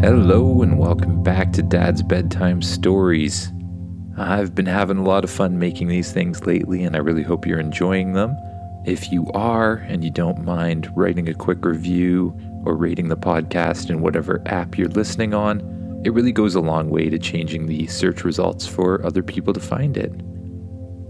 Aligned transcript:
Hello, 0.00 0.62
and 0.62 0.78
welcome 0.78 1.24
back 1.24 1.52
to 1.54 1.60
Dad's 1.60 2.04
Bedtime 2.04 2.62
Stories. 2.62 3.50
I've 4.16 4.54
been 4.54 4.64
having 4.64 4.98
a 4.98 5.02
lot 5.02 5.24
of 5.24 5.30
fun 5.30 5.58
making 5.58 5.88
these 5.88 6.12
things 6.12 6.46
lately, 6.46 6.84
and 6.84 6.94
I 6.94 7.00
really 7.00 7.24
hope 7.24 7.44
you're 7.44 7.58
enjoying 7.58 8.12
them. 8.12 8.36
If 8.86 9.10
you 9.10 9.26
are, 9.34 9.74
and 9.88 10.04
you 10.04 10.12
don't 10.12 10.44
mind 10.44 10.88
writing 10.94 11.28
a 11.28 11.34
quick 11.34 11.64
review 11.64 12.32
or 12.64 12.76
rating 12.76 13.08
the 13.08 13.16
podcast 13.16 13.90
in 13.90 14.00
whatever 14.00 14.40
app 14.46 14.78
you're 14.78 14.86
listening 14.86 15.34
on, 15.34 16.00
it 16.04 16.12
really 16.12 16.30
goes 16.30 16.54
a 16.54 16.60
long 16.60 16.90
way 16.90 17.10
to 17.10 17.18
changing 17.18 17.66
the 17.66 17.88
search 17.88 18.22
results 18.22 18.68
for 18.68 19.04
other 19.04 19.24
people 19.24 19.52
to 19.52 19.58
find 19.58 19.96
it. 19.96 20.12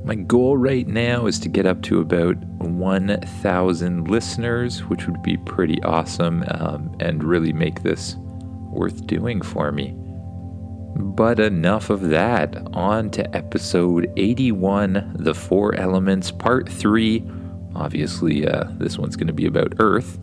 My 0.03 0.15
goal 0.15 0.57
right 0.57 0.89
now 0.89 1.27
is 1.27 1.39
to 1.41 1.51
get 1.51 1.67
up 1.67 1.83
to 1.83 2.01
about 2.01 2.43
1,000 2.63 4.09
listeners, 4.09 4.81
which 4.87 5.07
would 5.07 5.23
be 5.23 5.37
pretty 5.37 5.83
awesome 5.83 6.43
um, 6.53 6.97
and 7.01 7.23
really 7.23 7.53
make 7.53 7.83
this 7.83 8.17
worth 8.79 9.07
doing 9.07 9.43
for 9.43 9.73
me. 9.73 9.95
But 10.97 11.39
enough 11.41 11.91
of 11.91 12.09
that. 12.09 12.57
On 12.73 13.11
to 13.11 13.37
episode 13.37 14.11
81 14.17 15.17
The 15.19 15.35
Four 15.35 15.75
Elements, 15.75 16.31
Part 16.31 16.69
3. 16.69 17.25
Obviously, 17.75 18.47
uh, 18.47 18.65
this 18.79 18.99
one's 18.99 19.17
going 19.17 19.27
to 19.27 19.33
be 19.33 19.47
about 19.47 19.75
Earth. 19.79 20.19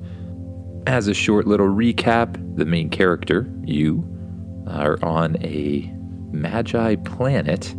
As 0.87 1.07
a 1.07 1.13
short 1.13 1.47
little 1.47 1.67
recap, 1.67 2.33
the 2.55 2.65
main 2.65 2.89
character, 2.89 3.51
you, 3.63 4.03
are 4.67 4.97
on 5.03 5.37
a 5.43 5.91
magi 6.31 6.95
planet 6.95 7.75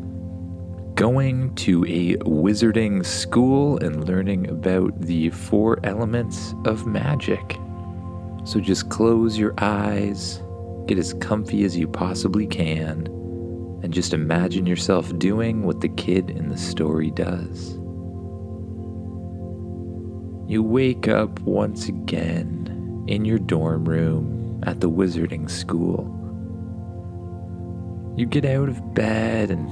going 0.94 1.54
to 1.56 1.84
a 1.84 2.16
wizarding 2.24 3.04
school 3.04 3.76
and 3.78 4.08
learning 4.08 4.48
about 4.48 4.98
the 5.00 5.28
four 5.30 5.78
elements 5.84 6.54
of 6.64 6.86
magic. 6.86 7.58
So 8.44 8.60
just 8.60 8.88
close 8.88 9.36
your 9.36 9.52
eyes, 9.58 10.42
get 10.86 10.98
as 10.98 11.14
comfy 11.14 11.64
as 11.64 11.76
you 11.76 11.88
possibly 11.88 12.46
can, 12.46 13.06
and 13.82 13.92
just 13.92 14.14
imagine 14.14 14.66
yourself 14.66 15.16
doing 15.18 15.64
what 15.64 15.80
the 15.80 15.88
kid 15.88 16.30
in 16.30 16.48
the 16.48 16.56
story 16.56 17.10
does. 17.10 17.78
You 20.48 20.62
wake 20.62 21.08
up 21.08 21.40
once 21.40 21.88
again 21.88 23.04
in 23.08 23.24
your 23.24 23.38
dorm 23.38 23.84
room 23.84 24.62
at 24.64 24.80
the 24.80 24.90
wizarding 24.90 25.50
school. 25.50 26.12
You 28.16 28.26
get 28.26 28.44
out 28.44 28.68
of 28.68 28.94
bed 28.94 29.50
and 29.50 29.68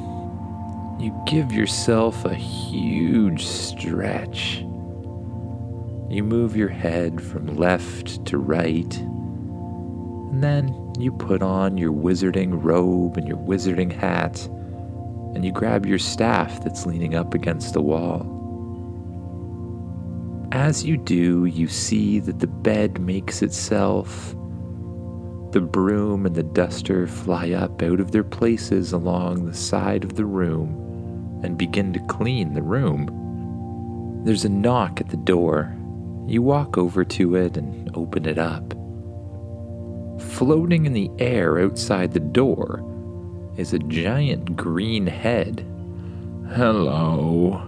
you 1.01 1.15
give 1.27 1.53
yourself 1.53 2.25
a 2.25 2.35
huge 2.35 3.47
stretch. 3.47 4.65
You 6.11 6.23
move 6.23 6.57
your 6.57 6.69
head 6.69 7.23
from 7.23 7.57
left 7.57 8.25
to 8.27 8.39
right, 8.39 8.97
and 8.97 10.43
then 10.43 10.84
you 10.99 11.13
put 11.13 11.43
on 11.43 11.77
your 11.77 11.93
wizarding 11.93 12.63
robe 12.63 13.17
and 13.17 13.27
your 13.27 13.37
wizarding 13.37 13.93
hat, 13.93 14.47
and 15.35 15.45
you 15.45 15.53
grab 15.53 15.87
your 15.87 15.99
staff 15.99 16.63
that's 16.63 16.87
leaning 16.87 17.15
up 17.15 17.35
against 17.35 17.75
the 17.75 17.83
wall. 17.83 18.31
As 20.53 20.85
you 20.85 20.97
do, 20.97 21.47
you 21.47 21.67
see 21.67 22.21
that 22.21 22.39
the 22.39 22.47
bed 22.47 23.01
makes 23.01 23.43
itself. 23.43 24.37
The 25.51 25.61
broom 25.61 26.27
and 26.27 26.35
the 26.37 26.45
duster 26.45 27.09
fly 27.09 27.51
up 27.51 27.83
out 27.83 27.99
of 27.99 28.13
their 28.13 28.25
places 28.25 28.93
along 28.93 29.47
the 29.47 29.55
side 29.55 30.05
of 30.05 30.15
the 30.15 30.25
room 30.25 31.41
and 31.43 31.59
begin 31.59 31.93
to 31.93 32.01
clean 32.07 32.55
the 32.55 32.63
room. 32.63 34.23
There's 34.25 34.45
a 34.45 34.49
knock 34.49 35.01
at 35.01 35.09
the 35.09 35.17
door. 35.17 35.75
You 36.27 36.43
walk 36.43 36.79
over 36.79 37.05
to 37.05 37.35
it 37.35 37.57
and 37.57 37.91
open 37.97 38.25
it 38.25 38.39
up. 38.39 38.75
Floating 40.35 40.85
in 40.85 40.93
the 40.93 41.13
air 41.21 41.61
outside 41.61 42.13
the 42.13 42.19
door 42.19 42.83
is 43.57 43.73
a 43.73 43.79
giant 43.79 44.57
green 44.57 45.07
head. 45.07 45.65
Hello, 46.57 47.63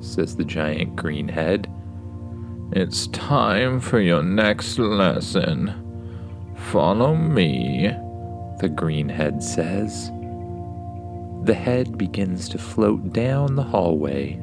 says 0.00 0.36
the 0.36 0.44
giant 0.44 0.94
green 0.94 1.26
head. 1.26 1.68
It's 2.70 3.08
time 3.08 3.80
for 3.80 3.98
your 3.98 4.22
next 4.22 4.78
lesson. 4.78 5.74
Follow 6.70 7.16
me, 7.16 7.88
the 8.60 8.68
green 8.68 9.08
head 9.08 9.42
says. 9.42 10.12
The 11.42 11.54
head 11.54 11.98
begins 11.98 12.48
to 12.50 12.58
float 12.58 13.12
down 13.12 13.56
the 13.56 13.64
hallway. 13.64 14.34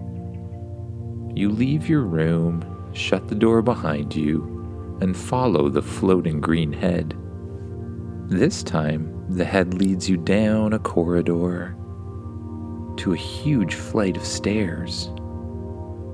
You 1.33 1.49
leave 1.49 1.87
your 1.87 2.03
room, 2.03 2.91
shut 2.93 3.29
the 3.29 3.35
door 3.35 3.61
behind 3.61 4.13
you, 4.13 4.97
and 4.99 5.15
follow 5.15 5.69
the 5.69 5.81
floating 5.81 6.41
green 6.41 6.73
head. 6.73 7.17
This 8.31 8.63
time, 8.63 9.25
the 9.27 9.43
head 9.43 9.73
leads 9.73 10.09
you 10.09 10.15
down 10.15 10.71
a 10.71 10.79
corridor 10.79 11.75
to 12.95 13.11
a 13.11 13.17
huge 13.17 13.75
flight 13.75 14.15
of 14.15 14.23
stairs. 14.23 15.09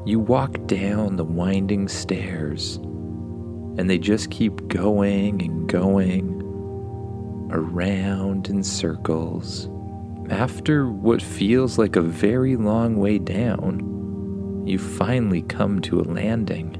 You 0.03 0.19
walk 0.19 0.65
down 0.65 1.15
the 1.15 1.23
winding 1.23 1.87
stairs, 1.87 2.77
and 2.77 3.87
they 3.87 3.99
just 3.99 4.31
keep 4.31 4.67
going 4.67 5.43
and 5.43 5.69
going 5.69 6.41
around 7.51 8.49
in 8.49 8.63
circles. 8.63 9.69
After 10.31 10.89
what 10.89 11.21
feels 11.21 11.77
like 11.77 11.95
a 11.95 12.01
very 12.01 12.55
long 12.55 12.97
way 12.97 13.19
down, 13.19 14.63
you 14.65 14.79
finally 14.79 15.43
come 15.43 15.81
to 15.81 15.99
a 15.99 16.09
landing. 16.09 16.77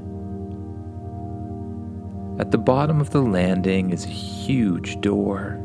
At 2.38 2.52
the 2.52 2.58
bottom 2.58 3.00
of 3.00 3.10
the 3.10 3.20
landing 3.20 3.90
is 3.90 4.04
a 4.04 4.10
huge 4.10 5.00
door. 5.00 5.60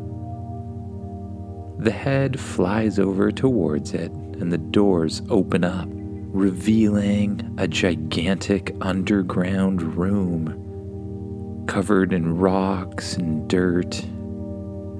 The 1.78 1.92
head 1.92 2.40
flies 2.40 2.98
over 2.98 3.32
towards 3.32 3.94
it, 3.94 4.12
and 4.12 4.52
the 4.52 4.58
doors 4.58 5.22
open 5.30 5.64
up, 5.64 5.88
revealing 5.92 7.54
a 7.60 7.68
gigantic 7.68 8.76
underground 8.82 9.84
room 9.96 11.66
covered 11.68 12.12
in 12.12 12.38
rocks 12.38 13.18
and 13.18 13.48
dirt. 13.48 14.04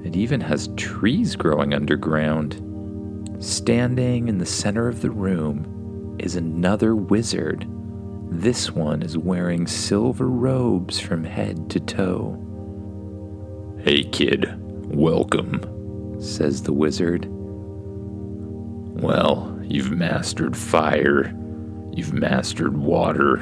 It 0.04 0.14
even 0.14 0.40
has 0.42 0.68
trees 0.76 1.34
growing 1.34 1.74
underground. 1.74 2.60
Standing 3.40 4.28
in 4.28 4.38
the 4.38 4.46
center 4.46 4.86
of 4.86 5.02
the 5.02 5.10
room 5.10 6.16
is 6.20 6.36
another 6.36 6.94
wizard 6.94 7.66
this 8.40 8.72
one 8.72 9.00
is 9.00 9.16
wearing 9.16 9.64
silver 9.64 10.28
robes 10.28 10.98
from 10.98 11.22
head 11.22 11.70
to 11.70 11.78
toe. 11.78 12.40
Hey, 13.80 14.02
kid, 14.02 14.52
welcome, 14.92 16.20
says 16.20 16.64
the 16.64 16.72
wizard. 16.72 17.26
Well, 19.00 19.56
you've 19.62 19.92
mastered 19.92 20.56
fire, 20.56 21.32
you've 21.92 22.12
mastered 22.12 22.76
water. 22.76 23.36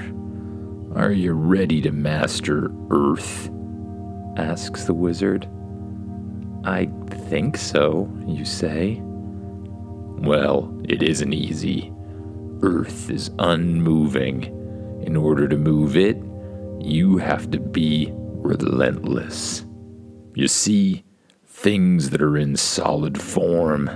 Are 0.95 1.11
you 1.11 1.33
ready 1.33 1.81
to 1.81 1.91
master 1.91 2.71
earth? 2.91 3.51
asks 4.37 4.85
the 4.85 4.95
wizard. 4.95 5.49
I 6.65 6.91
think 7.09 7.57
so, 7.57 8.15
you 8.27 8.45
say. 8.45 9.01
Well, 9.03 10.79
it 10.85 11.03
isn't 11.03 11.33
easy. 11.33 11.91
Earth 12.61 13.11
is 13.11 13.31
unmoving 13.39 14.59
in 15.03 15.17
order 15.17 15.49
to 15.49 15.57
move 15.57 15.97
it, 15.97 16.17
you 16.81 17.19
have 17.19 17.51
to 17.51 17.61
be 17.61 18.11
relentless. 18.13 19.65
You 20.35 20.49
see, 20.49 21.05
things 21.47 22.11
that 22.11 22.23
are 22.23 22.37
in 22.37 22.57
solid 22.57 23.21
form 23.21 23.91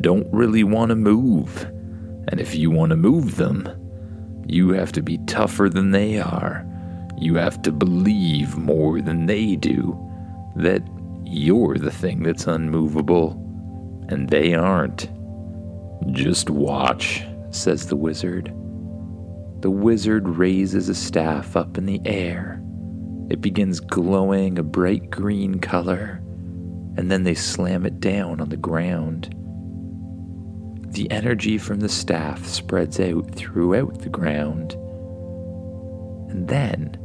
don't 0.00 0.26
really 0.32 0.64
want 0.64 0.90
to 0.90 0.96
move. 0.96 1.64
And 2.28 2.40
if 2.40 2.54
you 2.54 2.70
want 2.70 2.90
to 2.90 2.96
move 2.96 3.36
them, 3.36 3.68
you 4.46 4.70
have 4.70 4.92
to 4.92 5.02
be 5.02 5.18
tougher 5.26 5.68
than 5.68 5.90
they 5.90 6.18
are. 6.18 6.64
You 7.18 7.34
have 7.36 7.62
to 7.62 7.72
believe 7.72 8.56
more 8.56 9.00
than 9.00 9.26
they 9.26 9.56
do 9.56 9.98
that 10.56 10.82
you're 11.24 11.76
the 11.76 11.90
thing 11.90 12.22
that's 12.22 12.46
unmovable, 12.46 13.32
and 14.08 14.28
they 14.30 14.54
aren't. 14.54 15.10
Just 16.12 16.48
watch, 16.48 17.22
says 17.50 17.86
the 17.86 17.96
wizard. 17.96 18.52
The 19.60 19.70
wizard 19.70 20.28
raises 20.28 20.88
a 20.88 20.94
staff 20.94 21.56
up 21.56 21.76
in 21.76 21.86
the 21.86 22.00
air. 22.04 22.62
It 23.28 23.40
begins 23.40 23.80
glowing 23.80 24.58
a 24.58 24.62
bright 24.62 25.10
green 25.10 25.58
color, 25.58 26.22
and 26.96 27.10
then 27.10 27.24
they 27.24 27.34
slam 27.34 27.84
it 27.84 27.98
down 27.98 28.40
on 28.40 28.50
the 28.50 28.56
ground. 28.56 29.34
The 30.92 31.10
energy 31.10 31.58
from 31.58 31.80
the 31.80 31.88
staff 31.88 32.46
spreads 32.46 33.00
out 33.00 33.34
throughout 33.34 33.98
the 34.00 34.08
ground. 34.08 34.72
And 36.30 36.48
then 36.48 36.96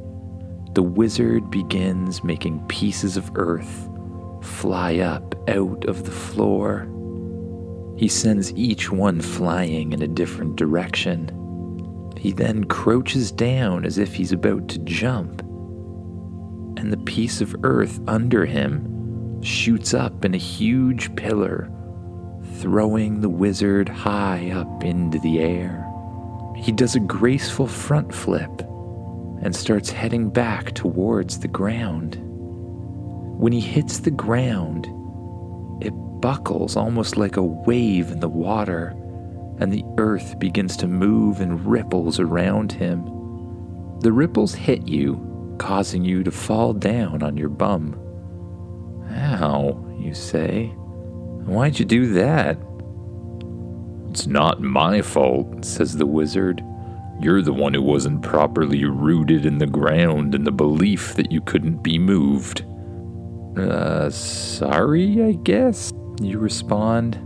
the 0.74 0.84
wizard 0.84 1.50
begins 1.52 2.24
making 2.24 2.66
pieces 2.68 3.18
of 3.18 3.32
earth 3.36 3.90
fly 4.44 4.98
up 4.98 5.36
out 5.50 5.86
of 5.86 6.06
the 6.06 6.12
floor. 6.12 6.88
He 7.98 8.08
sends 8.08 8.54
each 8.54 8.92
one 8.92 9.22
flying 9.22 9.92
in 9.92 10.02
a 10.02 10.08
different 10.08 10.56
direction. 10.56 11.30
He 12.24 12.32
then 12.32 12.64
crouches 12.64 13.34
down 13.34 13.84
as 13.84 13.98
if 13.98 14.14
he's 14.14 14.32
about 14.32 14.70
to 14.70 14.80
jump, 14.80 15.42
and 16.78 16.90
the 16.90 17.04
piece 17.04 17.42
of 17.42 17.54
earth 17.64 18.00
under 18.08 18.46
him 18.46 19.42
shoots 19.42 19.94
up 19.94 20.24
in 20.24 20.34
a 20.34 20.38
huge 20.38 21.14
pillar, 21.18 21.70
throwing 22.60 23.20
the 23.20 23.28
wizard 23.28 23.90
high 23.90 24.52
up 24.52 24.86
into 24.86 25.20
the 25.20 25.42
air. 25.42 25.86
He 26.56 26.72
does 26.72 26.96
a 26.96 27.02
graceful 27.02 27.68
front 27.68 28.16
flip 28.16 28.62
and 29.42 29.54
starts 29.54 29.90
heading 29.90 30.30
back 30.30 30.72
towards 30.76 31.40
the 31.40 31.50
ground. 31.50 32.20
When 33.38 33.52
he 33.52 33.60
hits 33.60 34.00
the 34.00 34.12
ground, 34.12 34.86
it 35.84 35.92
buckles 36.22 36.78
almost 36.78 37.18
like 37.18 37.36
a 37.36 37.44
wave 37.44 38.12
in 38.12 38.22
the 38.22 38.30
water, 38.30 38.96
and 39.60 39.72
the 39.72 39.84
earth 39.98 40.40
begins 40.40 40.76
to 40.78 40.88
move 40.88 41.42
in 41.42 41.64
ripples 41.64 42.20
around 42.20 42.72
him. 42.72 43.04
The 44.00 44.12
ripples 44.12 44.54
hit 44.54 44.88
you, 44.88 45.56
causing 45.60 46.04
you 46.04 46.24
to 46.24 46.32
fall 46.32 46.74
down 46.74 47.24
on 47.24 47.38
your 47.38 47.50
bum. 47.50 48.00
How, 49.10 49.84
you 50.00 50.14
say? 50.14 50.68
Why'd 51.46 51.80
you 51.80 51.86
do 51.86 52.14
that? 52.14 52.58
It's 54.10 54.28
not 54.28 54.62
my 54.62 55.02
fault, 55.02 55.66
says 55.66 55.96
the 55.98 56.06
wizard. 56.06 56.64
You're 57.20 57.42
the 57.42 57.54
one 57.54 57.74
who 57.74 57.82
wasn't 57.82 58.22
properly 58.22 58.86
rooted 58.86 59.46
in 59.46 59.58
the 59.58 59.68
ground 59.68 60.36
in 60.36 60.44
the 60.44 60.52
belief 60.52 61.14
that 61.16 61.32
you 61.32 61.42
couldn't 61.42 61.84
be 61.84 61.98
moved. 61.98 62.66
Uh, 63.58 64.10
sorry, 64.10 65.24
I 65.24 65.34
guess, 65.34 65.92
you 66.20 66.40
respond. 66.40 67.18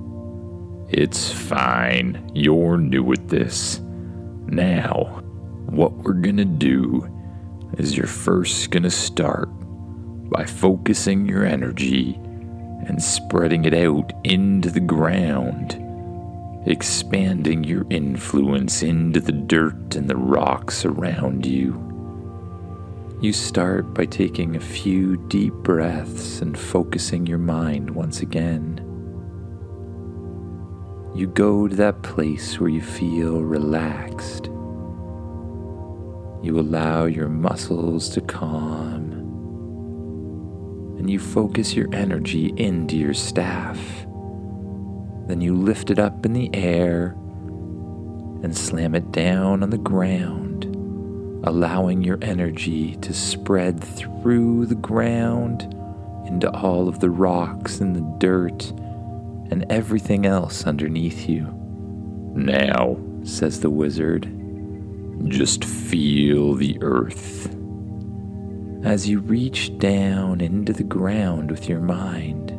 It's 0.89 1.31
fine. 1.31 2.31
You're 2.33 2.77
new 2.77 3.11
at 3.11 3.27
this. 3.27 3.79
Now, 4.47 5.21
what 5.65 5.93
we're 5.93 6.13
gonna 6.13 6.45
do 6.45 7.07
is 7.77 7.97
you're 7.97 8.07
first 8.07 8.71
gonna 8.71 8.89
start 8.89 9.49
by 10.29 10.45
focusing 10.45 11.27
your 11.27 11.45
energy 11.45 12.15
and 12.87 13.01
spreading 13.01 13.65
it 13.65 13.73
out 13.73 14.13
into 14.23 14.69
the 14.69 14.79
ground 14.79 15.83
expanding 16.67 17.63
your 17.63 17.85
influence 17.89 18.83
into 18.83 19.21
the 19.21 19.31
dirt 19.31 19.95
and 19.95 20.09
the 20.09 20.17
rocks 20.17 20.83
around 20.83 21.45
you. 21.45 21.83
You 23.21 23.31
start 23.31 23.93
by 23.93 24.05
taking 24.05 24.55
a 24.55 24.59
few 24.59 25.15
deep 25.29 25.53
breaths 25.53 26.41
and 26.41 26.59
focusing 26.59 27.25
your 27.25 27.37
mind 27.37 27.89
once 27.89 28.19
again. 28.19 28.86
You 31.17 31.27
go 31.27 31.67
to 31.67 31.75
that 31.75 32.03
place 32.03 32.59
where 32.59 32.69
you 32.69 32.81
feel 32.81 33.41
relaxed. 33.41 34.45
You 36.43 36.59
allow 36.59 37.05
your 37.05 37.27
muscles 37.27 38.07
to 38.09 38.21
calm. 38.21 39.11
And 40.97 41.09
you 41.09 41.19
focus 41.19 41.73
your 41.73 41.93
energy 41.93 42.53
into 42.57 42.95
your 42.95 43.13
staff 43.13 43.77
then 45.27 45.41
you 45.41 45.53
lift 45.53 45.89
it 45.91 45.99
up 45.99 46.25
in 46.25 46.31
the 46.31 46.49
air 46.53 47.09
and 48.43 48.55
slam 48.55 48.95
it 48.95 49.11
down 49.11 49.61
on 49.61 49.69
the 49.69 49.77
ground, 49.77 50.63
allowing 51.43 52.01
your 52.01 52.17
energy 52.21 52.95
to 52.97 53.13
spread 53.13 53.83
through 53.83 54.65
the 54.67 54.75
ground 54.75 55.63
into 56.25 56.49
all 56.51 56.87
of 56.87 57.01
the 57.01 57.09
rocks 57.09 57.81
and 57.81 57.93
the 57.93 58.17
dirt 58.19 58.71
and 59.49 59.65
everything 59.69 60.25
else 60.25 60.65
underneath 60.65 61.27
you. 61.27 61.47
Now, 62.35 62.97
says 63.23 63.59
the 63.59 63.69
wizard, 63.69 64.31
just 65.27 65.65
feel 65.65 66.53
the 66.53 66.77
earth. 66.81 67.53
As 68.83 69.09
you 69.09 69.19
reach 69.19 69.77
down 69.79 70.39
into 70.39 70.71
the 70.71 70.83
ground 70.83 71.49
with 71.49 71.67
your 71.67 71.79
mind, 71.79 72.51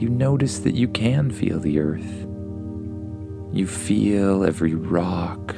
you 0.00 0.08
notice 0.08 0.60
that 0.60 0.74
you 0.74 0.88
can 0.88 1.30
feel 1.30 1.60
the 1.60 1.78
earth. 1.78 2.26
You 3.52 3.66
feel 3.66 4.44
every 4.44 4.74
rock, 4.74 5.54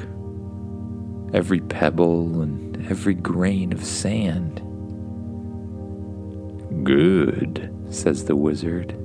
every 1.33 1.61
pebble, 1.61 2.43
and 2.43 2.85
every 2.91 3.15
grain 3.15 3.73
of 3.73 3.85
sand. 3.85 4.61
Good, 6.85 7.73
says 7.91 8.25
the 8.25 8.35
wizard. 8.35 8.99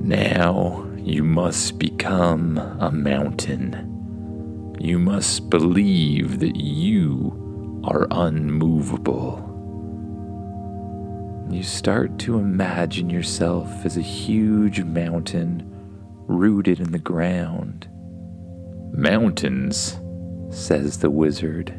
Now 0.00 0.86
you 0.96 1.24
must 1.24 1.78
become 1.78 2.58
a 2.58 2.90
mountain. 2.90 4.76
You 4.80 4.98
must 4.98 5.50
believe 5.50 6.40
that 6.40 6.56
you 6.56 7.82
are 7.84 8.06
unmovable 8.10 9.48
you 11.50 11.62
start 11.62 12.18
to 12.18 12.38
imagine 12.38 13.08
yourself 13.08 13.84
as 13.86 13.96
a 13.96 14.02
huge 14.02 14.82
mountain 14.82 15.64
rooted 16.26 16.78
in 16.78 16.92
the 16.92 16.98
ground. 16.98 17.88
Mountains, 18.92 19.98
says 20.50 20.98
the 20.98 21.10
wizard, 21.10 21.70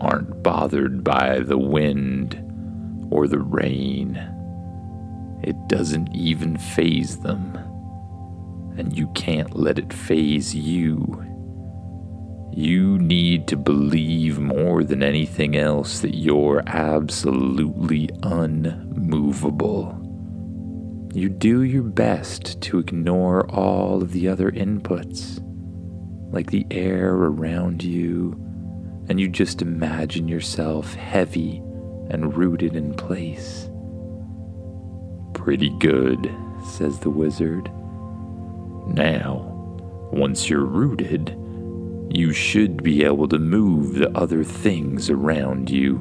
aren't 0.00 0.42
bothered 0.42 1.04
by 1.04 1.38
the 1.38 1.56
wind 1.58 2.34
or 3.10 3.28
the 3.28 3.38
rain. 3.38 4.14
It 5.46 5.68
doesn't 5.68 6.14
even 6.14 6.56
phase 6.56 7.18
them, 7.18 7.54
and 8.78 8.96
you 8.96 9.08
can't 9.08 9.54
let 9.54 9.78
it 9.78 9.92
phase 9.92 10.54
you. 10.54 11.22
You 12.50 12.98
need 12.98 13.46
to 13.48 13.56
believe 13.58 14.38
more 14.38 14.84
than 14.84 15.02
anything 15.02 15.54
else 15.54 16.00
that 16.00 16.14
you're 16.14 16.62
absolutely 16.66 18.08
unmovable. 18.22 20.00
You 21.12 21.28
do 21.28 21.62
your 21.62 21.82
best 21.82 22.62
to 22.62 22.78
ignore 22.78 23.46
all 23.50 24.02
of 24.02 24.12
the 24.12 24.28
other 24.28 24.50
inputs, 24.50 25.40
like 26.32 26.50
the 26.50 26.66
air 26.70 27.12
around 27.12 27.84
you, 27.84 28.32
and 29.10 29.20
you 29.20 29.28
just 29.28 29.60
imagine 29.60 30.26
yourself 30.26 30.94
heavy 30.94 31.58
and 32.08 32.34
rooted 32.34 32.76
in 32.76 32.94
place. 32.94 33.68
Pretty 35.44 35.68
good, 35.68 36.34
says 36.64 37.00
the 37.00 37.10
wizard. 37.10 37.70
Now, 38.86 39.42
once 40.10 40.48
you're 40.48 40.64
rooted, 40.64 41.36
you 42.08 42.32
should 42.32 42.82
be 42.82 43.04
able 43.04 43.28
to 43.28 43.38
move 43.38 43.96
the 43.96 44.10
other 44.16 44.42
things 44.42 45.10
around 45.10 45.68
you. 45.68 46.00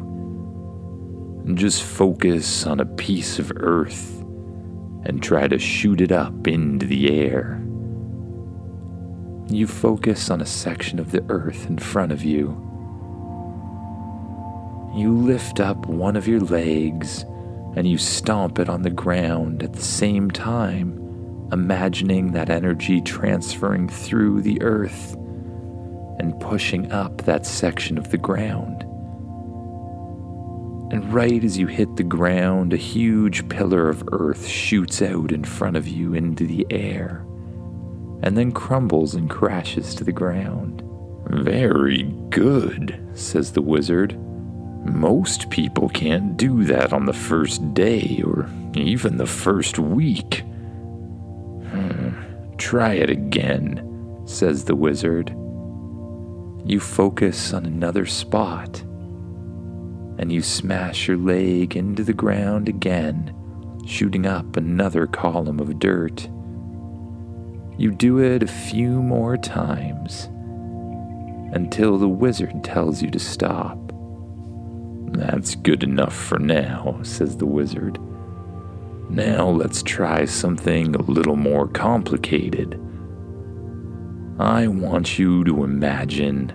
Just 1.55 1.83
focus 1.83 2.65
on 2.65 2.79
a 2.79 2.85
piece 2.85 3.37
of 3.37 3.51
earth 3.57 4.21
and 5.03 5.21
try 5.21 5.49
to 5.49 5.59
shoot 5.59 5.99
it 5.99 6.13
up 6.13 6.47
into 6.47 6.85
the 6.85 7.11
air. 7.11 7.61
You 9.49 9.67
focus 9.67 10.29
on 10.29 10.39
a 10.39 10.45
section 10.45 10.99
of 10.99 11.11
the 11.11 11.25
earth 11.27 11.67
in 11.67 11.79
front 11.79 12.13
of 12.13 12.23
you. 12.23 12.51
You 14.95 15.13
lift 15.13 15.59
up 15.59 15.85
one 15.85 16.15
of 16.15 16.29
your 16.29 16.39
legs 16.39 17.25
and 17.75 17.87
you 17.87 17.97
stomp 17.97 18.59
it 18.59 18.69
on 18.69 18.83
the 18.83 18.89
ground 18.89 19.63
at 19.63 19.73
the 19.73 19.81
same 19.81 20.29
time, 20.29 20.99
imagining 21.51 22.31
that 22.31 22.49
energy 22.49 23.01
transferring 23.01 23.89
through 23.89 24.41
the 24.41 24.61
earth 24.61 25.13
and 26.19 26.39
pushing 26.39 26.91
up 26.91 27.23
that 27.23 27.45
section 27.45 27.97
of 27.97 28.11
the 28.11 28.17
ground. 28.17 28.83
And 30.93 31.11
right 31.11 31.43
as 31.43 31.57
you 31.57 31.65
hit 31.65 31.95
the 31.95 32.03
ground, 32.03 32.71
a 32.71 32.77
huge 32.77 33.49
pillar 33.49 33.89
of 33.89 34.07
earth 34.11 34.45
shoots 34.45 35.01
out 35.01 35.31
in 35.31 35.43
front 35.43 35.75
of 35.75 35.87
you 35.87 36.13
into 36.13 36.45
the 36.45 36.67
air, 36.69 37.25
and 38.21 38.37
then 38.37 38.51
crumbles 38.51 39.15
and 39.15 39.27
crashes 39.27 39.95
to 39.95 40.03
the 40.03 40.11
ground. 40.11 40.83
Very 41.29 42.03
good, 42.29 42.99
says 43.15 43.53
the 43.53 43.61
wizard. 43.61 44.15
Most 44.83 45.49
people 45.49 45.89
can't 45.89 46.35
do 46.35 46.65
that 46.65 46.91
on 46.91 47.05
the 47.05 47.13
first 47.13 47.73
day 47.73 48.21
or 48.25 48.49
even 48.75 49.17
the 49.17 49.25
first 49.25 49.79
week. 49.79 50.43
Hmm. 51.69 52.09
Try 52.57 52.93
it 52.93 53.09
again, 53.09 54.21
says 54.25 54.65
the 54.65 54.75
wizard. 54.75 55.29
You 56.65 56.79
focus 56.79 57.53
on 57.53 57.65
another 57.65 58.05
spot 58.05 58.83
and 60.17 60.31
you 60.31 60.41
smash 60.41 61.07
your 61.07 61.17
leg 61.17 61.75
into 61.75 62.03
the 62.03 62.13
ground 62.13 62.69
again, 62.69 63.33
shooting 63.85 64.25
up 64.25 64.55
another 64.55 65.07
column 65.07 65.59
of 65.59 65.79
dirt. 65.79 66.29
You 67.77 67.91
do 67.91 68.19
it 68.19 68.43
a 68.43 68.47
few 68.47 69.01
more 69.01 69.35
times 69.35 70.29
until 71.53 71.97
the 71.97 72.07
wizard 72.07 72.63
tells 72.63 73.01
you 73.01 73.09
to 73.11 73.19
stop. 73.19 73.82
That's 75.13 75.55
good 75.55 75.83
enough 75.83 76.15
for 76.15 76.39
now, 76.39 76.99
says 77.03 77.37
the 77.37 77.45
wizard. 77.45 77.99
Now 79.09 79.49
let's 79.49 79.83
try 79.83 80.25
something 80.25 80.95
a 80.95 81.01
little 81.01 81.35
more 81.35 81.67
complicated. 81.67 82.79
I 84.39 84.67
want 84.67 85.19
you 85.19 85.43
to 85.43 85.63
imagine 85.63 86.51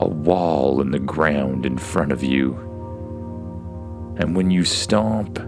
a 0.00 0.08
wall 0.08 0.80
in 0.80 0.90
the 0.90 0.98
ground 0.98 1.64
in 1.64 1.78
front 1.78 2.12
of 2.12 2.22
you. 2.22 2.54
And 4.18 4.36
when 4.36 4.50
you 4.50 4.64
stomp, 4.64 5.38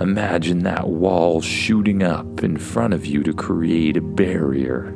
Imagine 0.00 0.64
that 0.64 0.88
wall 0.88 1.40
shooting 1.40 2.02
up 2.02 2.42
in 2.42 2.56
front 2.56 2.94
of 2.94 3.06
you 3.06 3.22
to 3.22 3.32
create 3.32 3.96
a 3.96 4.00
barrier. 4.00 4.86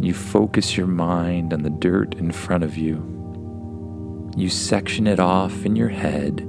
You 0.00 0.12
focus 0.12 0.76
your 0.76 0.88
mind 0.88 1.52
on 1.52 1.62
the 1.62 1.70
dirt 1.70 2.16
in 2.16 2.32
front 2.32 2.64
of 2.64 2.76
you. 2.76 3.15
You 4.36 4.50
section 4.50 5.06
it 5.06 5.18
off 5.18 5.64
in 5.64 5.76
your 5.76 5.88
head. 5.88 6.40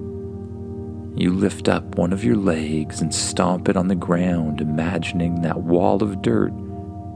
You 1.15 1.33
lift 1.33 1.69
up 1.69 1.97
one 1.97 2.11
of 2.11 2.23
your 2.23 2.35
legs 2.35 3.01
and 3.01 3.15
stomp 3.15 3.69
it 3.69 3.77
on 3.77 3.87
the 3.87 3.95
ground, 3.95 4.59
imagining 4.59 5.41
that 5.41 5.61
wall 5.61 6.03
of 6.03 6.21
dirt 6.21 6.51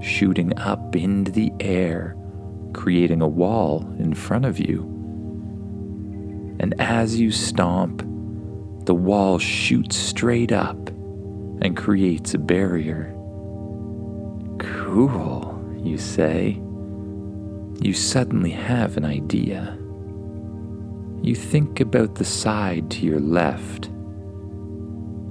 shooting 0.02 0.58
up 0.58 0.96
into 0.96 1.30
the 1.30 1.52
air, 1.60 2.16
creating 2.74 3.22
a 3.22 3.28
wall 3.28 3.82
in 4.00 4.14
front 4.14 4.46
of 4.46 4.60
you. 4.60 4.84
And 6.60 6.74
as 6.80 7.20
you 7.20 7.32
stomp, 7.32 8.00
the 8.86 8.96
wall 8.96 9.40
shoots 9.40 9.98
straight 9.98 10.54
up 10.54 10.90
and 11.62 11.76
creates 11.76 12.34
a 12.34 12.40
barrier. 12.40 13.14
Cool, 14.58 15.62
you 15.84 15.98
say. 15.98 16.62
You 17.82 17.94
suddenly 17.94 18.52
have 18.52 18.96
an 18.96 19.06
idea. 19.06 19.78
You 21.24 21.36
think 21.36 21.80
about 21.80 22.16
the 22.16 22.26
side 22.26 22.90
to 22.92 23.06
your 23.06 23.20
left. 23.20 23.92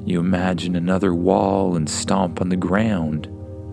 You 0.05 0.21
imagine 0.21 0.77
another 0.77 1.13
wall 1.13 1.75
and 1.75 1.91
stomp 1.91 2.41
on 2.41 2.49
the 2.49 2.57
ground, 2.57 3.27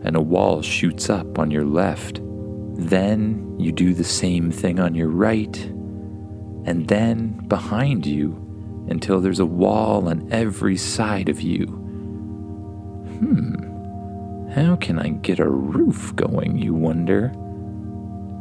and 0.03 0.15
a 0.15 0.21
wall 0.21 0.63
shoots 0.63 1.11
up 1.11 1.37
on 1.37 1.51
your 1.51 1.65
left. 1.65 2.19
Then 2.73 3.55
you 3.59 3.71
do 3.71 3.93
the 3.93 4.03
same 4.03 4.51
thing 4.51 4.79
on 4.79 4.95
your 4.95 5.09
right, 5.09 5.55
and 6.65 6.87
then 6.87 7.47
behind 7.47 8.07
you 8.07 8.43
until 8.89 9.21
there's 9.21 9.39
a 9.39 9.45
wall 9.45 10.09
on 10.09 10.27
every 10.31 10.75
side 10.75 11.29
of 11.29 11.39
you. 11.39 11.65
Hmm, 13.19 14.49
how 14.49 14.75
can 14.77 14.97
I 14.97 15.09
get 15.09 15.37
a 15.37 15.47
roof 15.47 16.15
going, 16.15 16.57
you 16.57 16.73
wonder? 16.73 17.31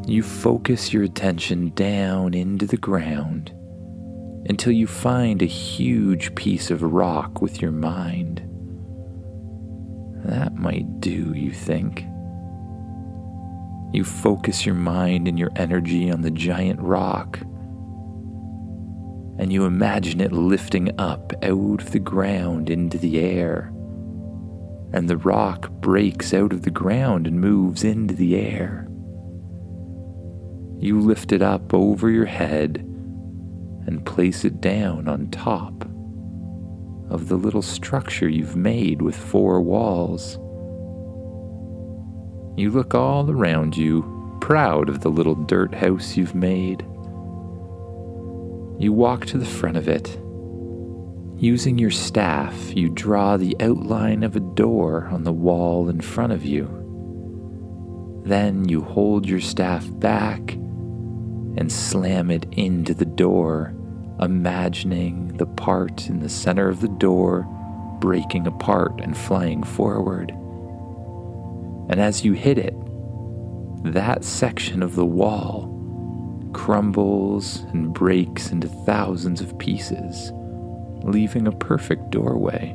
You 0.06 0.22
focus 0.22 0.94
your 0.94 1.02
attention 1.02 1.72
down 1.74 2.32
into 2.32 2.64
the 2.64 2.78
ground 2.78 3.52
until 4.48 4.72
you 4.72 4.86
find 4.86 5.42
a 5.42 5.46
huge 5.46 6.34
piece 6.34 6.70
of 6.70 6.82
rock 6.82 7.40
with 7.40 7.60
your 7.60 7.72
mind. 7.72 8.42
That 10.24 10.54
might 10.54 11.00
do, 11.00 11.32
you 11.34 11.52
think. 11.52 12.04
You 13.92 14.04
focus 14.04 14.66
your 14.66 14.74
mind 14.74 15.28
and 15.28 15.38
your 15.38 15.52
energy 15.56 16.10
on 16.10 16.22
the 16.22 16.30
giant 16.30 16.80
rock 16.80 17.38
and 19.38 19.52
you 19.52 19.64
imagine 19.64 20.20
it 20.20 20.32
lifting 20.32 20.98
up 20.98 21.32
out 21.42 21.82
of 21.82 21.90
the 21.90 21.98
ground 21.98 22.70
into 22.70 22.96
the 22.98 23.20
air. 23.20 23.72
And 24.92 25.08
the 25.08 25.18
rock 25.18 25.70
breaks 25.70 26.32
out 26.32 26.52
of 26.52 26.62
the 26.62 26.70
ground 26.70 27.26
and 27.26 27.40
moves 27.40 27.84
into 27.84 28.14
the 28.14 28.36
air. 28.36 28.88
You 30.78 31.00
lift 31.00 31.32
it 31.32 31.42
up 31.42 31.74
over 31.74 32.10
your 32.10 32.26
head 32.26 32.85
and 33.86 34.04
place 34.04 34.44
it 34.44 34.60
down 34.60 35.08
on 35.08 35.30
top 35.30 35.84
of 37.08 37.28
the 37.28 37.36
little 37.36 37.62
structure 37.62 38.28
you've 38.28 38.56
made 38.56 39.00
with 39.00 39.16
four 39.16 39.60
walls. 39.60 40.38
You 42.58 42.70
look 42.70 42.94
all 42.94 43.30
around 43.30 43.76
you, 43.76 44.38
proud 44.40 44.88
of 44.88 45.00
the 45.00 45.08
little 45.08 45.34
dirt 45.34 45.74
house 45.74 46.16
you've 46.16 46.34
made. 46.34 46.82
You 48.78 48.92
walk 48.92 49.26
to 49.26 49.38
the 49.38 49.46
front 49.46 49.76
of 49.76 49.88
it. 49.88 50.18
Using 51.38 51.78
your 51.78 51.90
staff, 51.90 52.74
you 52.74 52.88
draw 52.88 53.36
the 53.36 53.56
outline 53.60 54.22
of 54.22 54.36
a 54.36 54.40
door 54.40 55.08
on 55.12 55.24
the 55.24 55.32
wall 55.32 55.88
in 55.88 56.00
front 56.00 56.32
of 56.32 56.44
you. 56.44 56.82
Then 58.24 58.68
you 58.68 58.80
hold 58.80 59.28
your 59.28 59.40
staff 59.40 59.86
back 60.00 60.56
and 61.56 61.72
slam 61.72 62.30
it 62.30 62.46
into 62.52 62.94
the 62.94 63.04
door, 63.04 63.74
imagining 64.20 65.36
the 65.36 65.46
part 65.46 66.08
in 66.08 66.20
the 66.20 66.28
center 66.28 66.68
of 66.68 66.80
the 66.80 66.88
door 66.88 67.46
breaking 68.00 68.46
apart 68.46 69.00
and 69.00 69.16
flying 69.16 69.62
forward. 69.62 70.30
And 71.88 72.00
as 72.00 72.24
you 72.24 72.32
hit 72.32 72.58
it, 72.58 72.74
that 73.84 74.24
section 74.24 74.82
of 74.82 74.96
the 74.96 75.06
wall 75.06 75.72
crumbles 76.52 77.60
and 77.72 77.92
breaks 77.92 78.50
into 78.50 78.68
thousands 78.68 79.40
of 79.40 79.58
pieces, 79.58 80.32
leaving 81.02 81.46
a 81.46 81.52
perfect 81.52 82.10
doorway. 82.10 82.74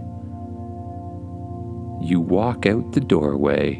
You 2.02 2.20
walk 2.20 2.66
out 2.66 2.94
the 2.94 3.02
doorway, 3.02 3.78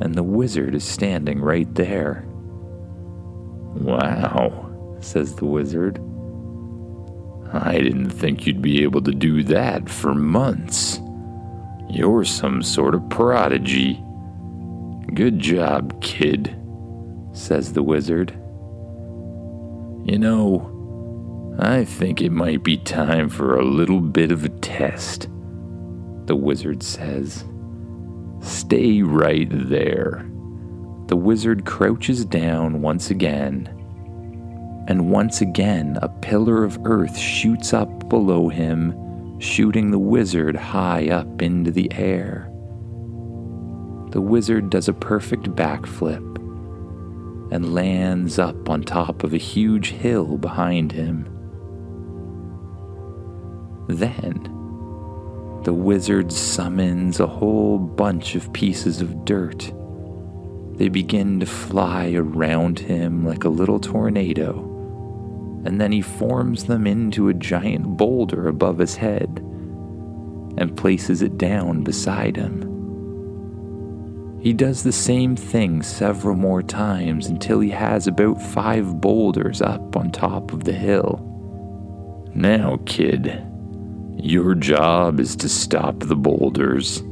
and 0.00 0.14
the 0.14 0.22
wizard 0.22 0.74
is 0.74 0.84
standing 0.84 1.40
right 1.40 1.72
there. 1.74 2.26
Wow, 3.74 4.98
says 5.00 5.34
the 5.34 5.44
wizard. 5.44 6.00
I 7.52 7.78
didn't 7.78 8.10
think 8.10 8.46
you'd 8.46 8.62
be 8.62 8.82
able 8.82 9.02
to 9.02 9.12
do 9.12 9.42
that 9.44 9.88
for 9.88 10.14
months. 10.14 11.00
You're 11.88 12.24
some 12.24 12.62
sort 12.62 12.94
of 12.94 13.08
prodigy. 13.10 14.02
Good 15.14 15.38
job, 15.38 16.02
kid, 16.02 16.56
says 17.32 17.72
the 17.72 17.82
wizard. 17.82 18.30
You 20.06 20.18
know, 20.18 21.56
I 21.58 21.84
think 21.84 22.20
it 22.20 22.32
might 22.32 22.64
be 22.64 22.78
time 22.78 23.28
for 23.28 23.56
a 23.56 23.64
little 23.64 24.00
bit 24.00 24.32
of 24.32 24.44
a 24.44 24.48
test, 24.48 25.28
the 26.26 26.34
wizard 26.34 26.82
says. 26.82 27.44
Stay 28.40 29.02
right 29.02 29.48
there. 29.50 30.28
The 31.06 31.16
wizard 31.16 31.66
crouches 31.66 32.24
down 32.24 32.80
once 32.80 33.10
again, 33.10 33.68
and 34.88 35.10
once 35.10 35.40
again 35.40 35.98
a 36.00 36.08
pillar 36.08 36.64
of 36.64 36.78
earth 36.84 37.16
shoots 37.16 37.72
up 37.72 38.08
below 38.08 38.48
him, 38.48 39.38
shooting 39.38 39.90
the 39.90 39.98
wizard 39.98 40.56
high 40.56 41.08
up 41.08 41.42
into 41.42 41.70
the 41.70 41.92
air. 41.92 42.50
The 44.12 44.20
wizard 44.20 44.70
does 44.70 44.88
a 44.88 44.92
perfect 44.94 45.44
backflip 45.50 46.22
and 47.52 47.74
lands 47.74 48.38
up 48.38 48.70
on 48.70 48.82
top 48.82 49.24
of 49.24 49.34
a 49.34 49.38
huge 49.38 49.90
hill 49.90 50.38
behind 50.38 50.92
him. 50.92 51.28
Then, 53.88 54.42
the 55.64 55.74
wizard 55.74 56.32
summons 56.32 57.20
a 57.20 57.26
whole 57.26 57.78
bunch 57.78 58.34
of 58.34 58.52
pieces 58.52 59.00
of 59.00 59.24
dirt. 59.24 59.72
They 60.76 60.88
begin 60.88 61.38
to 61.40 61.46
fly 61.46 62.12
around 62.14 62.80
him 62.80 63.24
like 63.24 63.44
a 63.44 63.48
little 63.48 63.78
tornado, 63.78 64.58
and 65.64 65.80
then 65.80 65.92
he 65.92 66.02
forms 66.02 66.64
them 66.64 66.86
into 66.86 67.28
a 67.28 67.34
giant 67.34 67.96
boulder 67.96 68.48
above 68.48 68.78
his 68.78 68.96
head 68.96 69.38
and 70.56 70.76
places 70.76 71.22
it 71.22 71.38
down 71.38 71.82
beside 71.84 72.36
him. 72.36 72.70
He 74.40 74.52
does 74.52 74.82
the 74.82 74.92
same 74.92 75.36
thing 75.36 75.82
several 75.82 76.34
more 76.36 76.62
times 76.62 77.28
until 77.28 77.60
he 77.60 77.70
has 77.70 78.06
about 78.06 78.42
five 78.42 79.00
boulders 79.00 79.62
up 79.62 79.96
on 79.96 80.10
top 80.10 80.52
of 80.52 80.64
the 80.64 80.72
hill. 80.72 81.30
Now, 82.34 82.78
kid, 82.84 83.42
your 84.16 84.54
job 84.54 85.20
is 85.20 85.34
to 85.36 85.48
stop 85.48 86.00
the 86.00 86.16
boulders. 86.16 87.02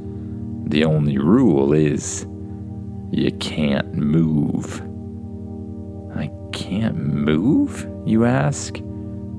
The 0.67 0.85
only 0.85 1.17
rule 1.17 1.73
is 1.73 2.27
you 3.13 3.31
can't 3.33 3.93
move. 3.93 4.81
I 6.17 6.31
can't 6.53 6.97
move, 6.97 7.87
you 8.07 8.25
ask? 8.25 8.79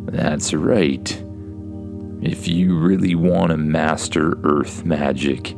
That's 0.06 0.54
right. 0.54 1.10
If 2.22 2.48
you 2.48 2.78
really 2.78 3.16
want 3.16 3.50
to 3.50 3.58
master 3.58 4.38
earth 4.44 4.86
magic, 4.86 5.58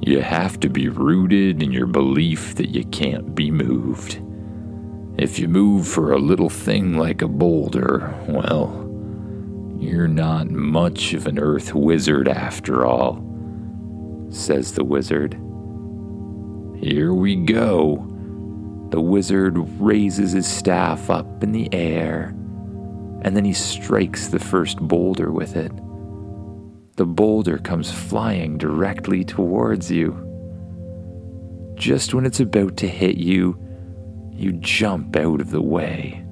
you 0.00 0.22
have 0.22 0.58
to 0.60 0.70
be 0.70 0.88
rooted 0.88 1.62
in 1.62 1.72
your 1.72 1.86
belief 1.86 2.54
that 2.54 2.70
you 2.70 2.84
can't 2.86 3.34
be 3.34 3.50
moved. 3.50 4.18
If 5.18 5.38
you 5.38 5.46
move 5.46 5.86
for 5.86 6.12
a 6.12 6.18
little 6.18 6.50
thing 6.50 6.96
like 6.96 7.20
a 7.20 7.28
boulder, 7.28 8.14
well, 8.28 8.82
you're 9.78 10.08
not 10.08 10.50
much 10.50 11.12
of 11.12 11.26
an 11.26 11.38
earth 11.38 11.74
wizard 11.74 12.28
after 12.28 12.86
all, 12.86 13.22
says 14.30 14.72
the 14.72 14.84
wizard. 14.84 15.38
Here 16.80 17.14
we 17.14 17.36
go. 17.36 18.06
The 18.90 19.00
wizard 19.00 19.56
raises 19.80 20.32
his 20.32 20.46
staff 20.46 21.10
up 21.10 21.42
in 21.42 21.52
the 21.52 21.72
air, 21.72 22.34
and 23.22 23.36
then 23.36 23.44
he 23.44 23.52
strikes 23.52 24.28
the 24.28 24.38
first 24.38 24.78
boulder 24.78 25.32
with 25.32 25.56
it. 25.56 25.72
The 26.96 27.06
boulder 27.06 27.58
comes 27.58 27.90
flying 27.90 28.58
directly 28.58 29.24
towards 29.24 29.90
you. 29.90 30.22
Just 31.74 32.14
when 32.14 32.24
it's 32.24 32.40
about 32.40 32.76
to 32.78 32.88
hit 32.88 33.16
you, 33.16 33.58
you 34.30 34.52
jump 34.52 35.16
out 35.16 35.40
of 35.40 35.50
the 35.50 35.62
way. 35.62 36.24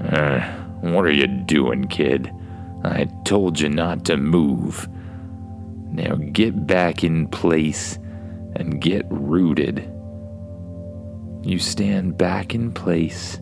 Uh, 0.00 0.40
what 0.82 1.04
are 1.06 1.12
you 1.12 1.26
doing, 1.26 1.88
kid? 1.88 2.30
I 2.84 3.08
told 3.24 3.58
you 3.58 3.70
not 3.70 4.04
to 4.06 4.16
move. 4.16 4.88
Now 5.90 6.14
get 6.14 6.66
back 6.66 7.02
in 7.02 7.26
place 7.28 7.98
and 8.60 8.80
get 8.80 9.04
rooted. 9.10 9.90
You 11.42 11.58
stand 11.58 12.18
back 12.18 12.54
in 12.54 12.72
place. 12.72 13.38